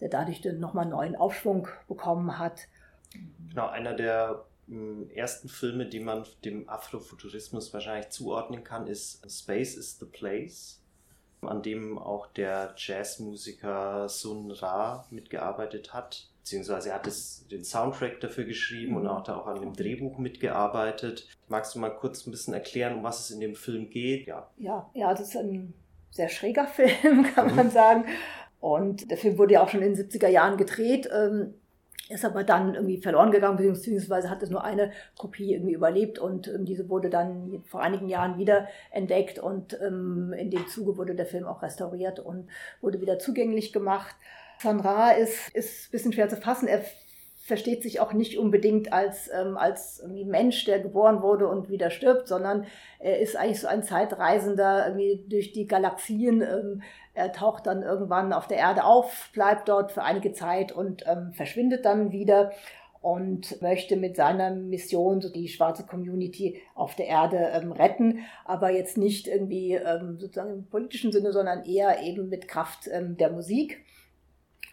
der 0.00 0.08
dadurch 0.08 0.40
dann 0.40 0.58
nochmal 0.58 0.86
neuen 0.86 1.16
Aufschwung 1.16 1.68
bekommen 1.88 2.38
hat. 2.38 2.68
Genau, 3.50 3.68
einer 3.68 3.94
der 3.94 4.44
hm, 4.68 5.10
ersten 5.10 5.48
Filme, 5.48 5.86
die 5.86 6.00
man 6.00 6.24
dem 6.44 6.68
Afrofuturismus 6.68 7.74
wahrscheinlich 7.74 8.10
zuordnen 8.10 8.64
kann, 8.64 8.86
ist 8.86 9.28
Space 9.30 9.76
is 9.76 9.98
the 9.98 10.06
Place, 10.06 10.80
an 11.42 11.62
dem 11.62 11.98
auch 11.98 12.28
der 12.28 12.74
Jazzmusiker 12.76 14.08
Sun 14.08 14.50
Ra 14.52 15.06
mitgearbeitet 15.10 15.92
hat 15.92 16.31
beziehungsweise 16.42 16.90
er 16.90 16.96
hat 16.96 17.06
es, 17.06 17.46
den 17.50 17.64
Soundtrack 17.64 18.20
dafür 18.20 18.44
geschrieben 18.44 18.96
und 18.96 19.04
mhm. 19.04 19.08
auch 19.08 19.22
da 19.22 19.36
auch 19.36 19.46
an 19.46 19.60
dem 19.60 19.74
Drehbuch 19.74 20.18
mitgearbeitet. 20.18 21.28
Magst 21.48 21.74
du 21.74 21.78
mal 21.78 21.90
kurz 21.90 22.26
ein 22.26 22.32
bisschen 22.32 22.52
erklären, 22.52 22.94
um 22.94 23.04
was 23.04 23.20
es 23.20 23.30
in 23.30 23.40
dem 23.40 23.54
Film 23.54 23.90
geht? 23.90 24.26
Ja, 24.26 24.50
ja, 24.58 24.90
ja 24.94 25.10
das 25.10 25.28
ist 25.28 25.36
ein 25.36 25.72
sehr 26.10 26.28
schräger 26.28 26.66
Film, 26.66 27.24
kann 27.34 27.50
mhm. 27.50 27.56
man 27.56 27.70
sagen. 27.70 28.04
Und 28.60 29.10
der 29.10 29.18
Film 29.18 29.38
wurde 29.38 29.54
ja 29.54 29.62
auch 29.62 29.68
schon 29.68 29.82
in 29.82 29.94
den 29.94 30.08
70er 30.08 30.28
Jahren 30.28 30.56
gedreht, 30.56 31.08
ähm, 31.12 31.54
ist 32.08 32.24
aber 32.24 32.44
dann 32.44 32.74
irgendwie 32.74 32.98
verloren 32.98 33.30
gegangen, 33.30 33.56
beziehungsweise 33.56 34.28
hat 34.28 34.42
es 34.42 34.50
nur 34.50 34.64
eine 34.64 34.92
Kopie 35.16 35.54
irgendwie 35.54 35.72
überlebt 35.72 36.18
und 36.18 36.48
ähm, 36.48 36.64
diese 36.64 36.88
wurde 36.88 37.08
dann 37.08 37.62
vor 37.64 37.80
einigen 37.80 38.08
Jahren 38.08 38.38
wieder 38.38 38.68
entdeckt 38.90 39.38
und 39.38 39.78
ähm, 39.80 40.32
in 40.32 40.50
dem 40.50 40.66
Zuge 40.66 40.96
wurde 40.96 41.14
der 41.14 41.26
Film 41.26 41.46
auch 41.46 41.62
restauriert 41.62 42.20
und 42.20 42.48
wurde 42.80 43.00
wieder 43.00 43.18
zugänglich 43.18 43.72
gemacht. 43.72 44.14
San 44.62 44.80
Ra 44.80 45.10
ist, 45.10 45.48
ist 45.54 45.88
ein 45.88 45.90
bisschen 45.90 46.12
schwer 46.12 46.28
zu 46.28 46.36
fassen. 46.36 46.68
Er 46.68 46.82
versteht 47.44 47.82
sich 47.82 48.00
auch 48.00 48.12
nicht 48.12 48.38
unbedingt 48.38 48.92
als, 48.92 49.28
ähm, 49.32 49.56
als 49.56 50.04
Mensch, 50.06 50.64
der 50.64 50.78
geboren 50.78 51.22
wurde 51.22 51.48
und 51.48 51.68
wieder 51.68 51.90
stirbt, 51.90 52.28
sondern 52.28 52.66
er 53.00 53.18
ist 53.18 53.36
eigentlich 53.36 53.60
so 53.60 53.66
ein 53.66 53.82
Zeitreisender 53.82 54.86
irgendwie 54.86 55.24
durch 55.28 55.52
die 55.52 55.66
Galaxien. 55.66 56.40
Ähm, 56.40 56.82
er 57.14 57.32
taucht 57.32 57.66
dann 57.66 57.82
irgendwann 57.82 58.32
auf 58.32 58.46
der 58.46 58.58
Erde 58.58 58.84
auf, 58.84 59.30
bleibt 59.32 59.68
dort 59.68 59.90
für 59.90 60.04
einige 60.04 60.32
Zeit 60.32 60.70
und 60.70 61.04
ähm, 61.06 61.32
verschwindet 61.32 61.84
dann 61.84 62.12
wieder 62.12 62.52
und 63.00 63.60
möchte 63.60 63.96
mit 63.96 64.14
seiner 64.14 64.50
Mission 64.52 65.20
so 65.20 65.28
die 65.28 65.48
schwarze 65.48 65.84
Community 65.84 66.62
auf 66.76 66.94
der 66.94 67.06
Erde 67.08 67.50
ähm, 67.52 67.72
retten, 67.72 68.20
aber 68.44 68.70
jetzt 68.70 68.96
nicht 68.96 69.26
irgendwie 69.26 69.74
ähm, 69.74 70.18
sozusagen 70.20 70.52
im 70.52 70.66
politischen 70.66 71.10
Sinne, 71.10 71.32
sondern 71.32 71.64
eher 71.64 72.00
eben 72.00 72.28
mit 72.28 72.46
Kraft 72.46 72.88
ähm, 72.92 73.16
der 73.16 73.30
Musik 73.30 73.84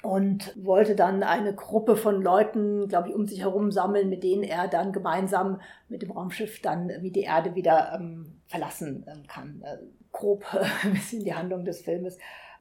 und 0.02 0.54
wollte 0.64 0.96
dann 0.96 1.24
eine 1.24 1.54
Gruppe 1.54 1.98
von 1.98 2.22
Leuten, 2.22 2.88
glaube 2.88 3.10
ich, 3.10 3.16
um 3.16 3.28
sich 3.28 3.42
herum 3.42 3.72
sammeln, 3.72 4.10
mit 4.10 4.24
denen 4.24 4.44
er 4.44 4.68
dann 4.68 4.94
gemeinsam 4.94 5.60
mit 5.90 6.02
dem 6.02 6.12
Raumschiff 6.12 6.62
dann 6.62 6.90
wie 7.02 7.12
die 7.12 7.24
Erde 7.24 7.56
wieder 7.56 7.94
ähm, 7.96 8.40
verlassen 8.48 9.06
ähm, 9.08 9.28
kann. 9.28 9.62
Äh, 9.62 9.78
grob 10.12 10.46
ein 10.84 10.94
bisschen 10.94 11.24
die 11.24 11.34
Handlung 11.34 11.66
des 11.66 11.82
Filmes. 11.82 12.18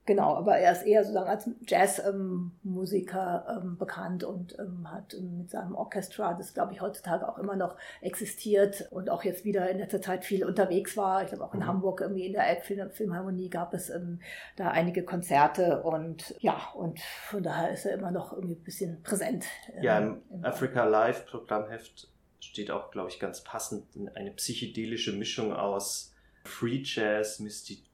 Genau, 0.09 0.37
aber 0.37 0.57
er 0.57 0.73
ist 0.73 0.87
eher 0.87 1.05
sozusagen 1.05 1.29
als 1.29 1.51
Jazzmusiker 1.67 3.47
ähm, 3.47 3.63
ähm, 3.63 3.77
bekannt 3.77 4.25
und 4.25 4.59
ähm, 4.59 4.91
hat 4.91 5.15
mit 5.21 5.51
seinem 5.51 5.75
Orchestra, 5.75 6.33
das 6.33 6.55
glaube 6.55 6.73
ich 6.73 6.81
heutzutage 6.81 7.29
auch 7.29 7.37
immer 7.37 7.57
noch 7.57 7.77
existiert 8.01 8.89
und 8.91 9.11
auch 9.11 9.23
jetzt 9.23 9.45
wieder 9.45 9.69
in 9.69 9.77
letzter 9.77 10.01
Zeit 10.01 10.25
viel 10.25 10.47
unterwegs 10.47 10.97
war. 10.97 11.25
Ich 11.25 11.29
glaube 11.29 11.45
auch 11.45 11.53
in 11.53 11.61
mhm. 11.61 11.67
Hamburg 11.67 12.01
irgendwie 12.01 12.25
in 12.25 12.33
der 12.33 12.49
Elbphilharmonie 12.49 12.97
Filmharmonie 12.97 13.51
gab 13.51 13.75
es 13.75 13.91
ähm, 13.91 14.21
da 14.57 14.71
einige 14.71 15.03
Konzerte 15.03 15.83
und 15.83 16.35
ja, 16.39 16.59
und 16.75 16.99
von 17.01 17.43
daher 17.43 17.71
ist 17.73 17.85
er 17.85 17.93
immer 17.93 18.11
noch 18.11 18.33
irgendwie 18.33 18.55
ein 18.55 18.65
bisschen 18.65 19.03
präsent. 19.03 19.45
Ähm, 19.75 19.83
ja, 19.83 19.99
im, 19.99 20.23
im 20.31 20.43
Africa 20.43 20.85
Live 20.85 21.27
Programmheft 21.27 22.09
steht 22.41 22.71
auch, 22.71 22.91
glaube 22.93 23.11
ich, 23.11 23.21
ganz 23.21 23.45
passend 23.45 23.85
eine 24.15 24.31
psychedelische 24.31 25.13
Mischung 25.13 25.53
aus 25.53 26.15
Free 26.45 26.81
Jazz, 26.83 27.41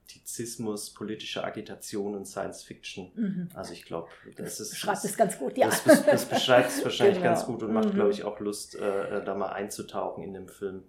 Mystizismus, 0.05 0.91
politische 0.91 1.43
Agitation 1.43 2.15
und 2.15 2.25
Science 2.25 2.63
Fiction. 2.63 3.11
Mhm. 3.15 3.49
Also 3.53 3.73
ich 3.73 3.85
glaube, 3.85 4.07
das, 4.35 4.57
das, 4.57 4.69
beschreibt 4.69 5.03
es 5.03 5.17
ganz 5.17 5.39
gut, 5.39 5.57
ja. 5.57 5.67
Das, 5.67 5.83
das 6.05 6.25
beschreibt 6.25 6.69
es 6.69 6.83
wahrscheinlich 6.83 7.17
genau. 7.17 7.29
ganz 7.29 7.45
gut 7.45 7.63
und 7.63 7.73
macht, 7.73 7.89
mhm. 7.89 7.93
glaube 7.93 8.11
ich, 8.11 8.23
auch 8.23 8.39
Lust, 8.39 8.75
äh, 8.75 9.23
da 9.23 9.33
mal 9.35 9.49
einzutauchen 9.49 10.23
in 10.23 10.33
dem 10.33 10.47
Film. 10.47 10.83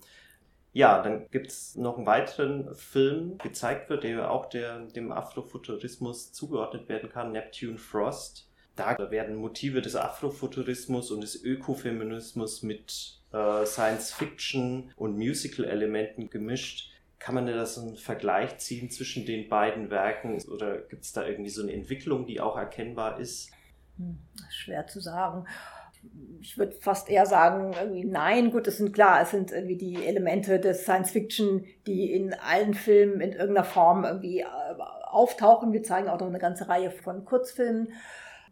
Ja, 0.73 1.02
dann 1.02 1.30
gibt 1.30 1.49
es 1.49 1.76
noch 1.76 1.96
einen 1.96 2.06
weiteren 2.06 2.75
Film, 2.75 3.38
gezeigt 3.38 3.88
wird, 3.88 4.04
der 4.04 4.30
auch 4.30 4.46
der, 4.46 4.80
dem 4.80 5.11
Afrofuturismus 5.11 6.32
zugeordnet 6.32 6.90
werden 6.90 7.08
kann, 7.08 7.32
Neptune 7.32 7.78
Frost. 7.78 8.50
Da 8.75 9.11
werden 9.11 9.37
Motive 9.37 9.80
des 9.80 9.96
Afrofuturismus 9.96 11.11
und 11.11 11.23
des 11.23 11.42
Ökofeminismus 11.42 12.62
mit 12.62 13.23
äh, 13.32 13.64
Science 13.64 14.12
Fiction 14.12 14.92
und 14.96 15.16
Musical-Elementen 15.16 16.28
gemischt. 16.28 16.92
Kann 17.26 17.35
man 17.35 17.49
da 17.49 17.66
so 17.66 17.80
einen 17.80 17.97
Vergleich 17.97 18.56
ziehen 18.59 18.88
zwischen 18.88 19.26
den 19.26 19.49
beiden 19.49 19.90
Werken 19.90 20.40
oder 20.49 20.78
gibt 20.78 21.02
es 21.02 21.12
da 21.12 21.26
irgendwie 21.26 21.50
so 21.50 21.61
eine 21.61 21.73
Entwicklung, 21.73 22.25
die 22.25 22.40
auch 22.40 22.56
erkennbar 22.56 23.18
ist? 23.18 23.50
Hm, 23.97 24.21
schwer 24.49 24.87
zu 24.87 25.00
sagen. 25.00 25.45
Ich 26.40 26.56
würde 26.56 26.76
fast 26.78 27.11
eher 27.11 27.26
sagen, 27.26 27.75
nein, 28.04 28.52
gut, 28.52 28.68
es 28.68 28.76
sind 28.76 28.92
klar, 28.92 29.23
es 29.23 29.33
sind 29.33 29.50
irgendwie 29.50 29.76
die 29.76 30.06
Elemente 30.06 30.61
des 30.61 30.85
Science 30.85 31.11
Fiction, 31.11 31.64
die 31.88 32.12
in 32.12 32.33
allen 32.33 32.75
Filmen 32.75 33.21
in 33.21 33.33
irgendeiner 33.33 33.64
Form 33.64 34.04
irgendwie 34.04 34.42
äh, 34.42 34.47
auftauchen. 35.06 35.73
Wir 35.73 35.83
zeigen 35.83 36.09
auch 36.09 36.21
noch 36.21 36.28
eine 36.28 36.38
ganze 36.38 36.68
Reihe 36.68 36.92
von 36.92 37.25
Kurzfilmen 37.25 37.88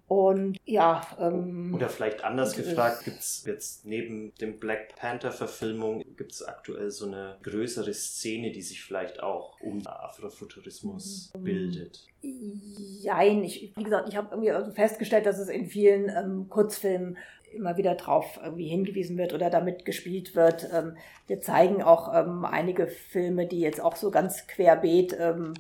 Und 0.07 0.59
ja. 0.67 1.07
Ähm, 1.19 1.75
Oder 1.75 1.89
vielleicht 1.89 2.25
anders 2.25 2.57
gefragt, 2.57 3.05
gibt 3.05 3.21
es 3.21 3.45
jetzt 3.47 3.87
neben 3.87 4.35
dem 4.35 4.59
Black 4.59 4.97
Panther-Verfilmung, 4.97 6.05
gibt 6.17 6.33
es 6.33 6.43
aktuell 6.43 6.91
so 6.91 7.07
eine 7.07 7.39
größere 7.43 7.93
Szene, 7.95 8.53
die 8.53 8.61
sich 8.61 8.83
vielleicht 8.83 9.23
auch 9.23 9.59
um 9.61 9.87
Afrofuturismus 9.87 11.33
mhm. 11.35 11.45
bildet? 11.45 12.07
Jein, 12.21 13.45
ich, 13.45 13.73
wie 13.77 13.83
gesagt, 13.83 14.09
ich 14.09 14.17
habe 14.17 14.29
irgendwie 14.31 14.51
also 14.51 14.73
festgestellt, 14.73 15.27
dass 15.27 15.39
es 15.39 15.49
in 15.49 15.67
vielen 15.67 16.11
ähm, 16.11 16.49
Kurzfilmen 16.49 17.17
immer 17.55 17.77
wieder 17.77 17.95
darauf 17.95 18.39
irgendwie 18.43 18.69
hingewiesen 18.69 19.17
wird 19.17 19.33
oder 19.33 19.49
damit 19.49 19.85
gespielt 19.85 20.35
wird. 20.35 20.69
Ähm, 20.73 20.97
wir 21.27 21.41
zeigen 21.41 21.83
auch 21.83 22.13
ähm, 22.15 22.45
einige 22.45 22.89
Filme, 22.89 23.47
die 23.47 23.61
jetzt 23.61 23.81
auch 23.81 23.97
so 23.97 24.11
ganz 24.11 24.47
querbeet 24.47 25.17
ähm, 25.19 25.55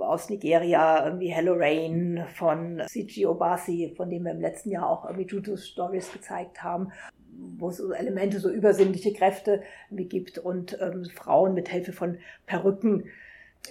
aus 0.00 0.28
Nigeria, 0.30 1.04
irgendwie 1.04 1.28
Hello 1.28 1.54
Rain 1.56 2.24
von 2.34 2.82
C.G. 2.86 3.26
Obasi, 3.26 3.92
von 3.96 4.10
dem 4.10 4.24
wir 4.24 4.32
im 4.32 4.40
letzten 4.40 4.70
Jahr 4.70 4.88
auch 4.88 5.04
irgendwie 5.04 5.26
Juju 5.26 5.56
Stories 5.56 6.12
gezeigt 6.12 6.62
haben, 6.62 6.92
wo 7.58 7.68
es 7.68 7.80
Elemente, 7.80 8.40
so 8.40 8.50
übersinnliche 8.50 9.12
Kräfte 9.12 9.62
wie 9.90 10.06
gibt 10.06 10.38
und 10.38 10.78
ähm, 10.80 11.04
Frauen 11.04 11.54
mit 11.54 11.68
Hilfe 11.68 11.92
von 11.92 12.18
Perücken 12.46 13.04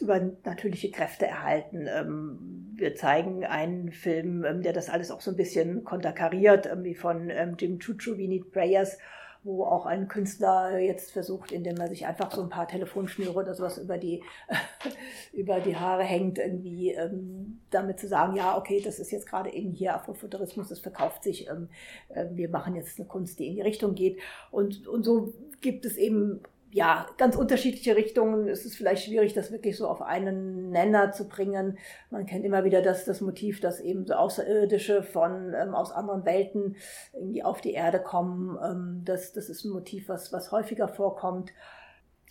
übernatürliche 0.01 0.91
Kräfte 0.91 1.27
erhalten. 1.27 1.87
Ähm, 1.87 2.73
wir 2.75 2.95
zeigen 2.95 3.45
einen 3.45 3.91
Film, 3.91 4.43
ähm, 4.43 4.61
der 4.61 4.73
das 4.73 4.89
alles 4.89 5.11
auch 5.11 5.21
so 5.21 5.31
ein 5.31 5.37
bisschen 5.37 5.83
konterkariert, 5.83 6.69
wie 6.81 6.95
von 6.95 7.29
ähm, 7.29 7.55
Jim 7.59 7.79
Chuchu, 7.79 8.17
We 8.17 8.27
Need 8.27 8.51
Prayers, 8.51 8.97
wo 9.43 9.65
auch 9.65 9.85
ein 9.85 10.07
Künstler 10.07 10.79
jetzt 10.79 11.11
versucht, 11.11 11.51
indem 11.51 11.77
er 11.77 11.89
sich 11.89 12.05
einfach 12.05 12.31
so 12.31 12.41
ein 12.41 12.49
paar 12.49 12.67
Telefonschnüre 12.67 13.33
oder 13.33 13.53
sowas 13.53 13.77
über 13.77 13.97
die, 13.97 14.23
über 15.33 15.59
die 15.59 15.75
Haare 15.75 16.03
hängt, 16.03 16.37
irgendwie 16.39 16.91
ähm, 16.91 17.59
damit 17.69 17.99
zu 17.99 18.07
sagen, 18.07 18.35
ja, 18.35 18.57
okay, 18.57 18.81
das 18.83 18.99
ist 18.99 19.11
jetzt 19.11 19.27
gerade 19.27 19.51
eben 19.51 19.71
hier 19.71 19.95
Afrofuturismus, 19.95 20.69
das 20.69 20.79
verkauft 20.79 21.23
sich, 21.23 21.49
ähm, 21.49 21.69
äh, 22.09 22.25
wir 22.31 22.49
machen 22.49 22.75
jetzt 22.75 22.99
eine 22.99 23.07
Kunst, 23.07 23.39
die 23.39 23.47
in 23.47 23.55
die 23.55 23.61
Richtung 23.61 23.95
geht. 23.95 24.19
Und, 24.51 24.87
und 24.87 25.03
so 25.03 25.33
gibt 25.61 25.85
es 25.85 25.97
eben 25.97 26.41
ja, 26.73 27.05
ganz 27.17 27.35
unterschiedliche 27.35 27.95
Richtungen. 27.95 28.47
Es 28.47 28.65
ist 28.65 28.75
vielleicht 28.75 29.05
schwierig, 29.05 29.33
das 29.33 29.51
wirklich 29.51 29.77
so 29.77 29.87
auf 29.87 30.01
einen 30.01 30.71
Nenner 30.71 31.11
zu 31.11 31.27
bringen. 31.27 31.77
Man 32.09 32.25
kennt 32.25 32.43
immer 32.45 32.63
wieder 32.63 32.81
das, 32.81 33.05
das 33.05 33.21
Motiv, 33.21 33.59
dass 33.59 33.79
eben 33.79 34.07
so 34.07 34.15
Außerirdische 34.15 35.03
von 35.03 35.53
ähm, 35.53 35.75
aus 35.75 35.91
anderen 35.91 36.25
Welten 36.25 36.75
irgendwie 37.13 37.43
auf 37.43 37.61
die 37.61 37.73
Erde 37.73 37.99
kommen. 37.99 38.57
Ähm, 38.63 39.01
das, 39.05 39.33
das 39.33 39.49
ist 39.49 39.65
ein 39.65 39.71
Motiv, 39.71 40.09
was, 40.09 40.33
was 40.33 40.51
häufiger 40.51 40.87
vorkommt. 40.87 41.53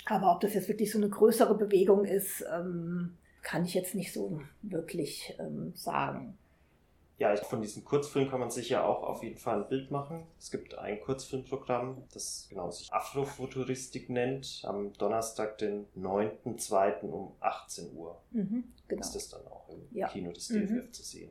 Aber 0.06 0.32
ob 0.32 0.40
das 0.40 0.54
jetzt 0.54 0.68
wirklich 0.68 0.90
so 0.90 0.98
eine 0.98 1.08
größere 1.08 1.56
Bewegung 1.56 2.04
ist, 2.04 2.44
ähm, 2.52 3.16
kann 3.42 3.64
ich 3.64 3.74
jetzt 3.74 3.94
nicht 3.94 4.12
so 4.12 4.40
wirklich 4.62 5.36
ähm, 5.38 5.72
sagen 5.76 6.36
ja, 7.18 7.36
von 7.36 7.60
diesem 7.60 7.84
Kurzfilm 7.84 8.28
kann 8.28 8.40
man 8.40 8.50
sich 8.50 8.68
ja 8.68 8.84
auch 8.84 9.02
auf 9.02 9.22
jeden 9.22 9.38
Fall 9.38 9.62
ein 9.62 9.68
Bild 9.68 9.90
machen. 9.90 10.26
Es 10.38 10.50
gibt 10.50 10.76
ein 10.76 11.00
Kurzfilmprogramm, 11.00 12.02
das 12.12 12.46
genau 12.48 12.70
sich 12.70 12.92
Afrofuturistik 12.92 14.10
nennt, 14.10 14.62
am 14.64 14.92
Donnerstag, 14.94 15.58
den 15.58 15.86
9.2. 15.96 17.02
um 17.02 17.32
18 17.40 17.94
Uhr. 17.94 18.20
Mhm, 18.32 18.64
genau. 18.88 19.00
Ist 19.00 19.14
das 19.14 19.28
dann 19.28 19.46
auch 19.46 19.68
im 19.68 19.86
ja. 19.96 20.08
Kino 20.08 20.32
des 20.32 20.48
DFF 20.48 20.70
mhm. 20.70 20.92
zu 20.92 21.02
sehen. 21.02 21.30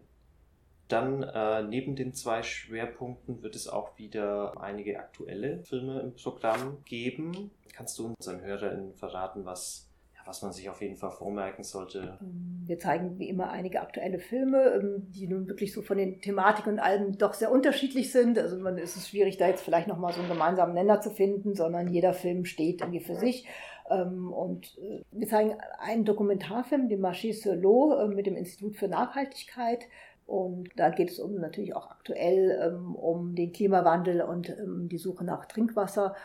Dann 0.87 1.23
äh, 1.23 1.63
neben 1.63 1.95
den 1.95 2.13
zwei 2.13 2.43
Schwerpunkten 2.43 3.41
wird 3.43 3.55
es 3.55 3.67
auch 3.67 3.97
wieder 3.97 4.61
einige 4.61 4.99
aktuelle 4.99 5.63
Filme 5.63 6.01
im 6.01 6.15
Programm 6.15 6.83
geben. 6.83 7.51
Kannst 7.73 7.97
du 7.97 8.07
unseren 8.07 8.41
HörerInnen 8.41 8.93
verraten, 8.93 9.45
was 9.45 9.90
was 10.25 10.41
man 10.41 10.51
sich 10.51 10.69
auf 10.69 10.81
jeden 10.81 10.95
Fall 10.95 11.11
vormerken 11.11 11.63
sollte? 11.63 12.17
Ähm, 12.21 12.63
wir 12.65 12.79
zeigen 12.79 13.17
wie 13.19 13.29
immer 13.29 13.49
einige 13.49 13.81
aktuelle 13.81 14.19
Filme, 14.19 14.63
ähm, 14.73 15.11
die 15.11 15.27
nun 15.27 15.47
wirklich 15.47 15.73
so 15.73 15.81
von 15.81 15.97
den 15.97 16.21
Thematiken 16.21 16.73
und 16.73 16.79
allem 16.79 17.17
doch 17.17 17.33
sehr 17.33 17.51
unterschiedlich 17.51 18.11
sind. 18.11 18.37
Also 18.37 18.57
man 18.57 18.77
ist 18.77 18.95
es 18.95 19.09
schwierig, 19.09 19.37
da 19.37 19.47
jetzt 19.47 19.63
vielleicht 19.63 19.87
nochmal 19.87 20.13
so 20.13 20.19
einen 20.19 20.29
gemeinsamen 20.29 20.73
Nenner 20.73 21.01
zu 21.01 21.11
finden, 21.11 21.55
sondern 21.55 21.87
jeder 21.87 22.13
Film 22.13 22.45
steht 22.45 22.81
irgendwie 22.81 22.99
für 22.99 23.15
sich. 23.15 23.47
Ähm, 23.89 24.31
und 24.31 24.77
äh, 24.77 25.03
wir 25.11 25.27
zeigen 25.27 25.57
einen 25.79 26.05
Dokumentarfilm, 26.05 26.89
den 26.89 27.01
Marché 27.01 27.33
sur 27.33 27.53
l'eau 27.53 28.07
mit 28.07 28.25
dem 28.25 28.35
Institut 28.35 28.77
für 28.77 28.87
Nachhaltigkeit. 28.87 29.87
Und 30.27 30.69
da 30.77 30.91
geht 30.91 31.09
es 31.09 31.19
um 31.19 31.35
natürlich 31.35 31.75
auch 31.75 31.89
aktuell 31.89 32.79
um 32.95 33.35
den 33.35 33.51
Klimawandel 33.51 34.21
und 34.21 34.55
die 34.89 34.97
Suche 34.97 35.25
nach 35.25 35.45
Trinkwasser 35.45 36.15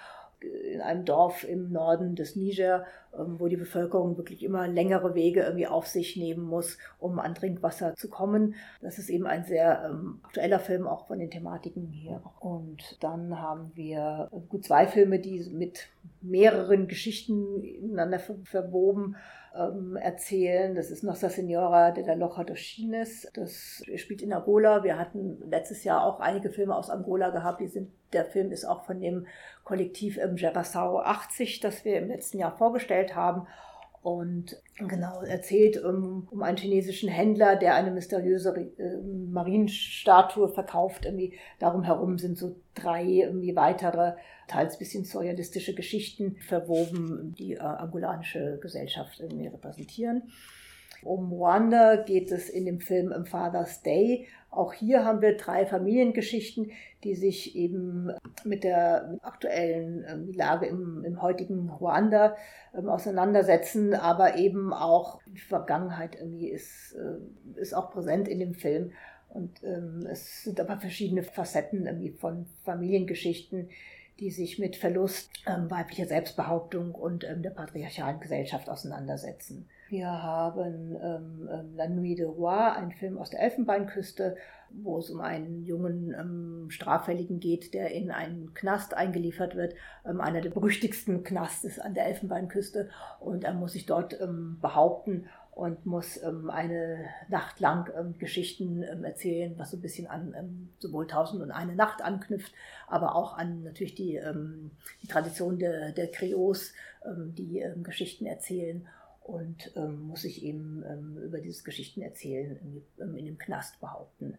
in 0.46 0.80
einem 0.80 1.04
Dorf 1.04 1.44
im 1.44 1.72
Norden 1.72 2.14
des 2.14 2.36
Niger, 2.36 2.84
ähm, 3.18 3.38
wo 3.38 3.48
die 3.48 3.56
Bevölkerung 3.56 4.16
wirklich 4.16 4.42
immer 4.42 4.68
längere 4.68 5.14
Wege 5.14 5.42
irgendwie 5.42 5.66
auf 5.66 5.86
sich 5.86 6.16
nehmen 6.16 6.44
muss, 6.44 6.78
um 6.98 7.18
an 7.18 7.34
Trinkwasser 7.34 7.94
zu 7.94 8.08
kommen. 8.08 8.54
Das 8.80 8.98
ist 8.98 9.08
eben 9.08 9.26
ein 9.26 9.44
sehr 9.44 9.88
ähm, 9.88 10.20
aktueller 10.22 10.60
Film, 10.60 10.86
auch 10.86 11.06
von 11.06 11.18
den 11.18 11.30
Thematiken 11.30 11.88
hier. 11.88 12.22
Und 12.40 13.02
dann 13.02 13.40
haben 13.40 13.72
wir 13.74 14.28
äh, 14.32 14.36
gut 14.48 14.64
zwei 14.64 14.86
Filme, 14.86 15.18
die 15.18 15.48
mit 15.50 15.88
mehreren 16.20 16.88
Geschichten 16.88 17.62
ineinander 17.62 18.18
verwoben 18.18 19.16
ähm, 19.58 19.96
erzählen. 19.96 20.74
Das 20.74 20.90
ist 20.90 21.02
Nossa 21.02 21.28
Senora 21.28 21.90
de 21.90 22.04
la 22.04 22.14
Loja 22.14 22.44
dos 22.44 22.58
Chines. 22.58 23.30
Das 23.34 23.82
spielt 23.96 24.22
in 24.22 24.32
Angola. 24.32 24.84
Wir 24.84 24.98
hatten 24.98 25.38
letztes 25.48 25.84
Jahr 25.84 26.04
auch 26.04 26.20
einige 26.20 26.50
Filme 26.50 26.74
aus 26.74 26.90
Angola 26.90 27.30
gehabt. 27.30 27.60
Die 27.60 27.68
sind, 27.68 27.90
der 28.12 28.24
Film 28.24 28.52
ist 28.52 28.64
auch 28.64 28.84
von 28.84 29.00
dem 29.00 29.26
Kollektiv 29.64 30.18
im 30.18 30.36
Geração 30.36 31.00
80, 31.02 31.60
das 31.60 31.84
wir 31.84 31.98
im 31.98 32.08
letzten 32.08 32.38
Jahr 32.38 32.56
vorgestellt 32.56 33.14
haben 33.14 33.46
und 34.06 34.62
genau 34.78 35.20
erzählt 35.22 35.82
um, 35.82 36.28
um 36.30 36.44
einen 36.44 36.56
chinesischen 36.56 37.08
Händler, 37.08 37.56
der 37.56 37.74
eine 37.74 37.90
mysteriöse 37.90 38.54
äh, 38.56 38.98
Marienstatue 39.02 40.48
verkauft. 40.48 41.06
Irgendwie 41.06 41.36
darum 41.58 41.82
herum 41.82 42.16
sind 42.16 42.38
so 42.38 42.54
drei 42.76 43.02
irgendwie 43.02 43.56
weitere, 43.56 44.12
teils 44.46 44.78
bisschen 44.78 45.04
surrealistische 45.04 45.74
Geschichten 45.74 46.36
verwoben, 46.36 47.34
die 47.36 47.54
äh, 47.54 47.58
angolanische 47.58 48.60
Gesellschaft 48.62 49.18
irgendwie 49.18 49.48
repräsentieren. 49.48 50.30
Um 51.06 51.32
Ruanda 51.32 51.96
geht 51.96 52.32
es 52.32 52.48
in 52.48 52.66
dem 52.66 52.80
Film 52.80 53.12
im 53.12 53.26
Father's 53.26 53.82
Day. 53.82 54.26
Auch 54.50 54.72
hier 54.72 55.04
haben 55.04 55.22
wir 55.22 55.36
drei 55.36 55.64
Familiengeschichten, 55.64 56.72
die 57.04 57.14
sich 57.14 57.54
eben 57.54 58.10
mit 58.44 58.64
der 58.64 59.18
aktuellen 59.22 60.04
ähm, 60.08 60.32
Lage 60.32 60.66
im, 60.66 61.04
im 61.04 61.22
heutigen 61.22 61.70
Ruanda 61.70 62.36
ähm, 62.76 62.88
auseinandersetzen, 62.88 63.94
aber 63.94 64.36
eben 64.36 64.72
auch 64.72 65.20
die 65.26 65.38
Vergangenheit 65.38 66.16
irgendwie 66.16 66.48
ist, 66.48 66.94
äh, 66.94 67.60
ist 67.60 67.74
auch 67.74 67.92
präsent 67.92 68.26
in 68.26 68.40
dem 68.40 68.54
Film. 68.54 68.92
Und 69.28 69.62
ähm, 69.62 70.06
es 70.10 70.42
sind 70.42 70.58
aber 70.58 70.78
verschiedene 70.78 71.22
Facetten 71.22 71.86
irgendwie 71.86 72.10
von 72.10 72.46
Familiengeschichten, 72.64 73.68
die 74.18 74.30
sich 74.30 74.58
mit 74.58 74.76
Verlust 74.76 75.30
ähm, 75.46 75.70
weiblicher 75.70 76.06
Selbstbehauptung 76.06 76.94
und 76.94 77.24
ähm, 77.24 77.42
der 77.42 77.50
patriarchalen 77.50 78.18
Gesellschaft 78.18 78.68
auseinandersetzen. 78.68 79.68
Wir 79.88 80.10
haben 80.10 80.96
ähm, 81.00 81.48
ähm, 81.52 81.76
La 81.76 81.88
Nuit 81.88 82.18
de 82.18 82.26
Roi, 82.26 82.72
ein 82.72 82.90
Film 82.90 83.18
aus 83.18 83.30
der 83.30 83.40
Elfenbeinküste, 83.40 84.36
wo 84.70 84.98
es 84.98 85.10
um 85.10 85.20
einen 85.20 85.64
jungen 85.64 86.12
ähm, 86.12 86.70
Straffälligen 86.70 87.38
geht, 87.38 87.72
der 87.72 87.92
in 87.92 88.10
einen 88.10 88.52
Knast 88.52 88.94
eingeliefert 88.94 89.54
wird, 89.54 89.74
ähm, 90.04 90.20
einer 90.20 90.40
der 90.40 90.50
berüchtigsten 90.50 91.22
Knastes 91.22 91.78
an 91.78 91.94
der 91.94 92.06
Elfenbeinküste. 92.06 92.90
Und 93.20 93.44
er 93.44 93.54
muss 93.54 93.74
sich 93.74 93.86
dort 93.86 94.20
ähm, 94.20 94.58
behaupten 94.60 95.28
und 95.52 95.86
muss 95.86 96.20
ähm, 96.20 96.50
eine 96.50 97.04
Nacht 97.28 97.60
lang 97.60 97.88
ähm, 97.96 98.18
Geschichten 98.18 98.82
ähm, 98.82 99.04
erzählen, 99.04 99.54
was 99.56 99.70
so 99.70 99.76
ein 99.76 99.82
bisschen 99.82 100.08
an 100.08 100.34
ähm, 100.36 100.68
sowohl 100.80 101.06
Tausend 101.06 101.40
und 101.42 101.52
eine 101.52 101.76
Nacht 101.76 102.02
anknüpft, 102.02 102.52
aber 102.88 103.14
auch 103.14 103.38
an 103.38 103.62
natürlich 103.62 103.94
die, 103.94 104.16
ähm, 104.16 104.72
die 105.02 105.06
Tradition 105.06 105.60
der, 105.60 105.92
der 105.92 106.10
Creots, 106.10 106.72
die 107.08 107.64
Geschichten 107.84 108.26
erzählen 108.26 108.84
und 109.26 109.72
ähm, 109.76 110.02
muss 110.08 110.22
sich 110.22 110.44
eben 110.44 110.84
ähm, 110.88 111.18
über 111.18 111.40
dieses 111.40 111.64
Geschichtenerzählen 111.64 112.56
in, 112.56 112.82
ähm, 113.00 113.16
in, 113.16 113.24
dem 113.26 113.38
Knast 113.38 113.80
behaupten. 113.80 114.38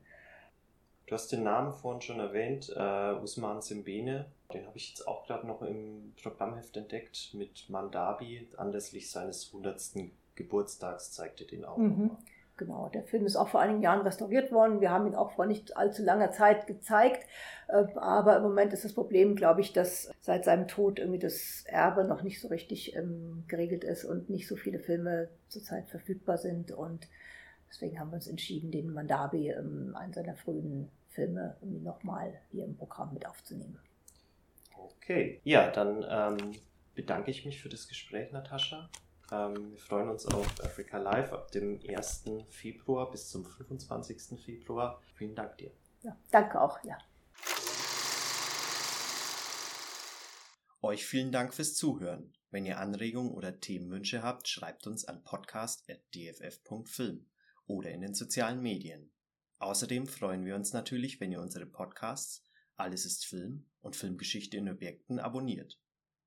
Du 1.06 1.14
hast 1.14 1.32
den 1.32 1.44
Namen 1.44 1.74
vorhin 1.74 2.02
schon 2.02 2.20
erwähnt, 2.20 2.72
äh, 2.76 3.14
Usman 3.22 3.62
Simbene. 3.62 4.26
Den 4.54 4.66
habe 4.66 4.78
ich 4.78 4.90
jetzt 4.90 5.08
auch 5.08 5.26
gerade 5.26 5.46
noch 5.46 5.62
im 5.62 6.14
Programmheft 6.22 6.76
entdeckt 6.78 7.34
mit 7.34 7.70
Mandabi. 7.70 8.48
Anlässlich 8.58 9.12
seines 9.12 9.48
100. 9.48 10.12
Geburtstags 10.36 11.12
zeigte 11.12 11.46
den 11.46 11.66
auch 11.66 11.78
mhm. 11.78 11.90
nochmal. 11.90 12.18
Genau, 12.58 12.90
der 12.90 13.04
Film 13.04 13.28
ist 13.28 13.36
auch 13.36 13.50
vor 13.50 13.62
einigen 13.62 13.84
Jahren 13.84 14.02
restauriert 14.02 14.52
worden. 14.52 14.82
Wir 14.82 14.90
haben 14.90 15.06
ihn 15.06 15.14
auch 15.14 15.32
vor 15.34 15.46
nicht 15.46 15.78
allzu 15.78 16.04
langer 16.04 16.32
Zeit 16.32 16.66
gezeigt. 16.66 17.24
Äh, 17.68 17.86
aber 17.96 18.38
im 18.38 18.44
Moment 18.44 18.74
ist 18.74 18.84
das 18.84 18.94
Problem, 18.94 19.36
glaube 19.36 19.62
ich, 19.62 19.74
dass 19.74 20.12
seit 20.22 20.46
seinem 20.46 20.68
Tod 20.68 20.98
irgendwie 20.98 21.20
das 21.20 21.64
Erbe 21.68 22.04
noch 22.04 22.24
nicht 22.24 22.42
so 22.42 22.48
richtig 22.48 22.96
ähm, 22.96 23.44
geregelt 23.48 23.84
ist 23.84 24.06
und 24.06 24.32
nicht 24.32 24.48
so 24.48 24.56
viele 24.56 24.80
Filme 24.80 25.30
zurzeit 25.50 25.88
verfügbar 25.90 26.40
sind. 26.40 26.72
Und 26.72 27.08
deswegen 27.70 28.00
haben 28.00 28.10
wir 28.10 28.16
uns 28.16 28.28
entschieden, 28.28 28.72
den 28.72 28.92
Mandabi, 28.92 29.52
ähm, 29.52 29.96
einen 29.96 30.14
seiner 30.14 30.36
frühen 30.36 30.90
Filme, 31.10 31.58
irgendwie 31.62 31.82
nochmal 31.82 32.42
hier 32.52 32.66
im 32.66 32.76
Programm 32.76 33.14
mit 33.14 33.28
aufzunehmen. 33.28 33.78
Okay, 34.76 35.42
ja, 35.44 35.70
dann 35.70 36.04
ähm, 36.10 36.54
bedanke 36.96 37.30
ich 37.30 37.46
mich 37.46 37.62
für 37.62 37.70
das 37.70 37.88
Gespräch, 37.88 38.32
Natascha. 38.32 38.90
Ähm, 39.32 39.72
wir 39.72 39.80
freuen 39.80 40.10
uns 40.10 40.26
auf 40.26 40.48
Africa 40.64 40.98
Live 40.98 41.34
ab 41.34 41.52
dem 41.52 41.80
1. 41.88 42.24
Februar 42.50 43.12
bis 43.12 43.30
zum 43.30 43.46
25. 43.46 44.44
Februar. 44.44 45.02
Vielen 45.16 45.36
Dank 45.36 45.58
dir. 45.58 45.72
Ja, 46.04 46.16
danke 46.32 46.62
auch, 46.62 46.84
ja. 46.84 46.98
Euch 50.82 51.06
vielen 51.06 51.32
Dank 51.32 51.54
fürs 51.54 51.74
Zuhören. 51.74 52.34
Wenn 52.50 52.66
ihr 52.66 52.80
Anregungen 52.80 53.34
oder 53.34 53.60
Themenwünsche 53.60 54.24
habt, 54.24 54.48
schreibt 54.48 54.88
uns 54.88 55.04
an 55.04 55.24
podcast.dff.film 55.24 57.26
oder 57.66 57.92
in 57.92 58.02
den 58.02 58.14
sozialen 58.14 58.62
Medien. 58.62 59.12
Außerdem 59.60 60.08
freuen 60.08 60.46
wir 60.46 60.56
uns 60.56 60.72
natürlich, 60.72 61.20
wenn 61.20 61.32
ihr 61.32 61.42
unsere 61.42 61.66
Podcasts 61.66 62.44
Alles 62.76 63.06
ist 63.06 63.26
Film 63.26 63.66
und 63.82 63.96
Filmgeschichte 63.96 64.56
in 64.56 64.70
Objekten 64.70 65.20
abonniert. 65.20 65.80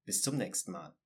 Bis 0.04 0.20
zum 0.20 0.36
nächsten 0.36 0.72
Mal. 0.72 0.96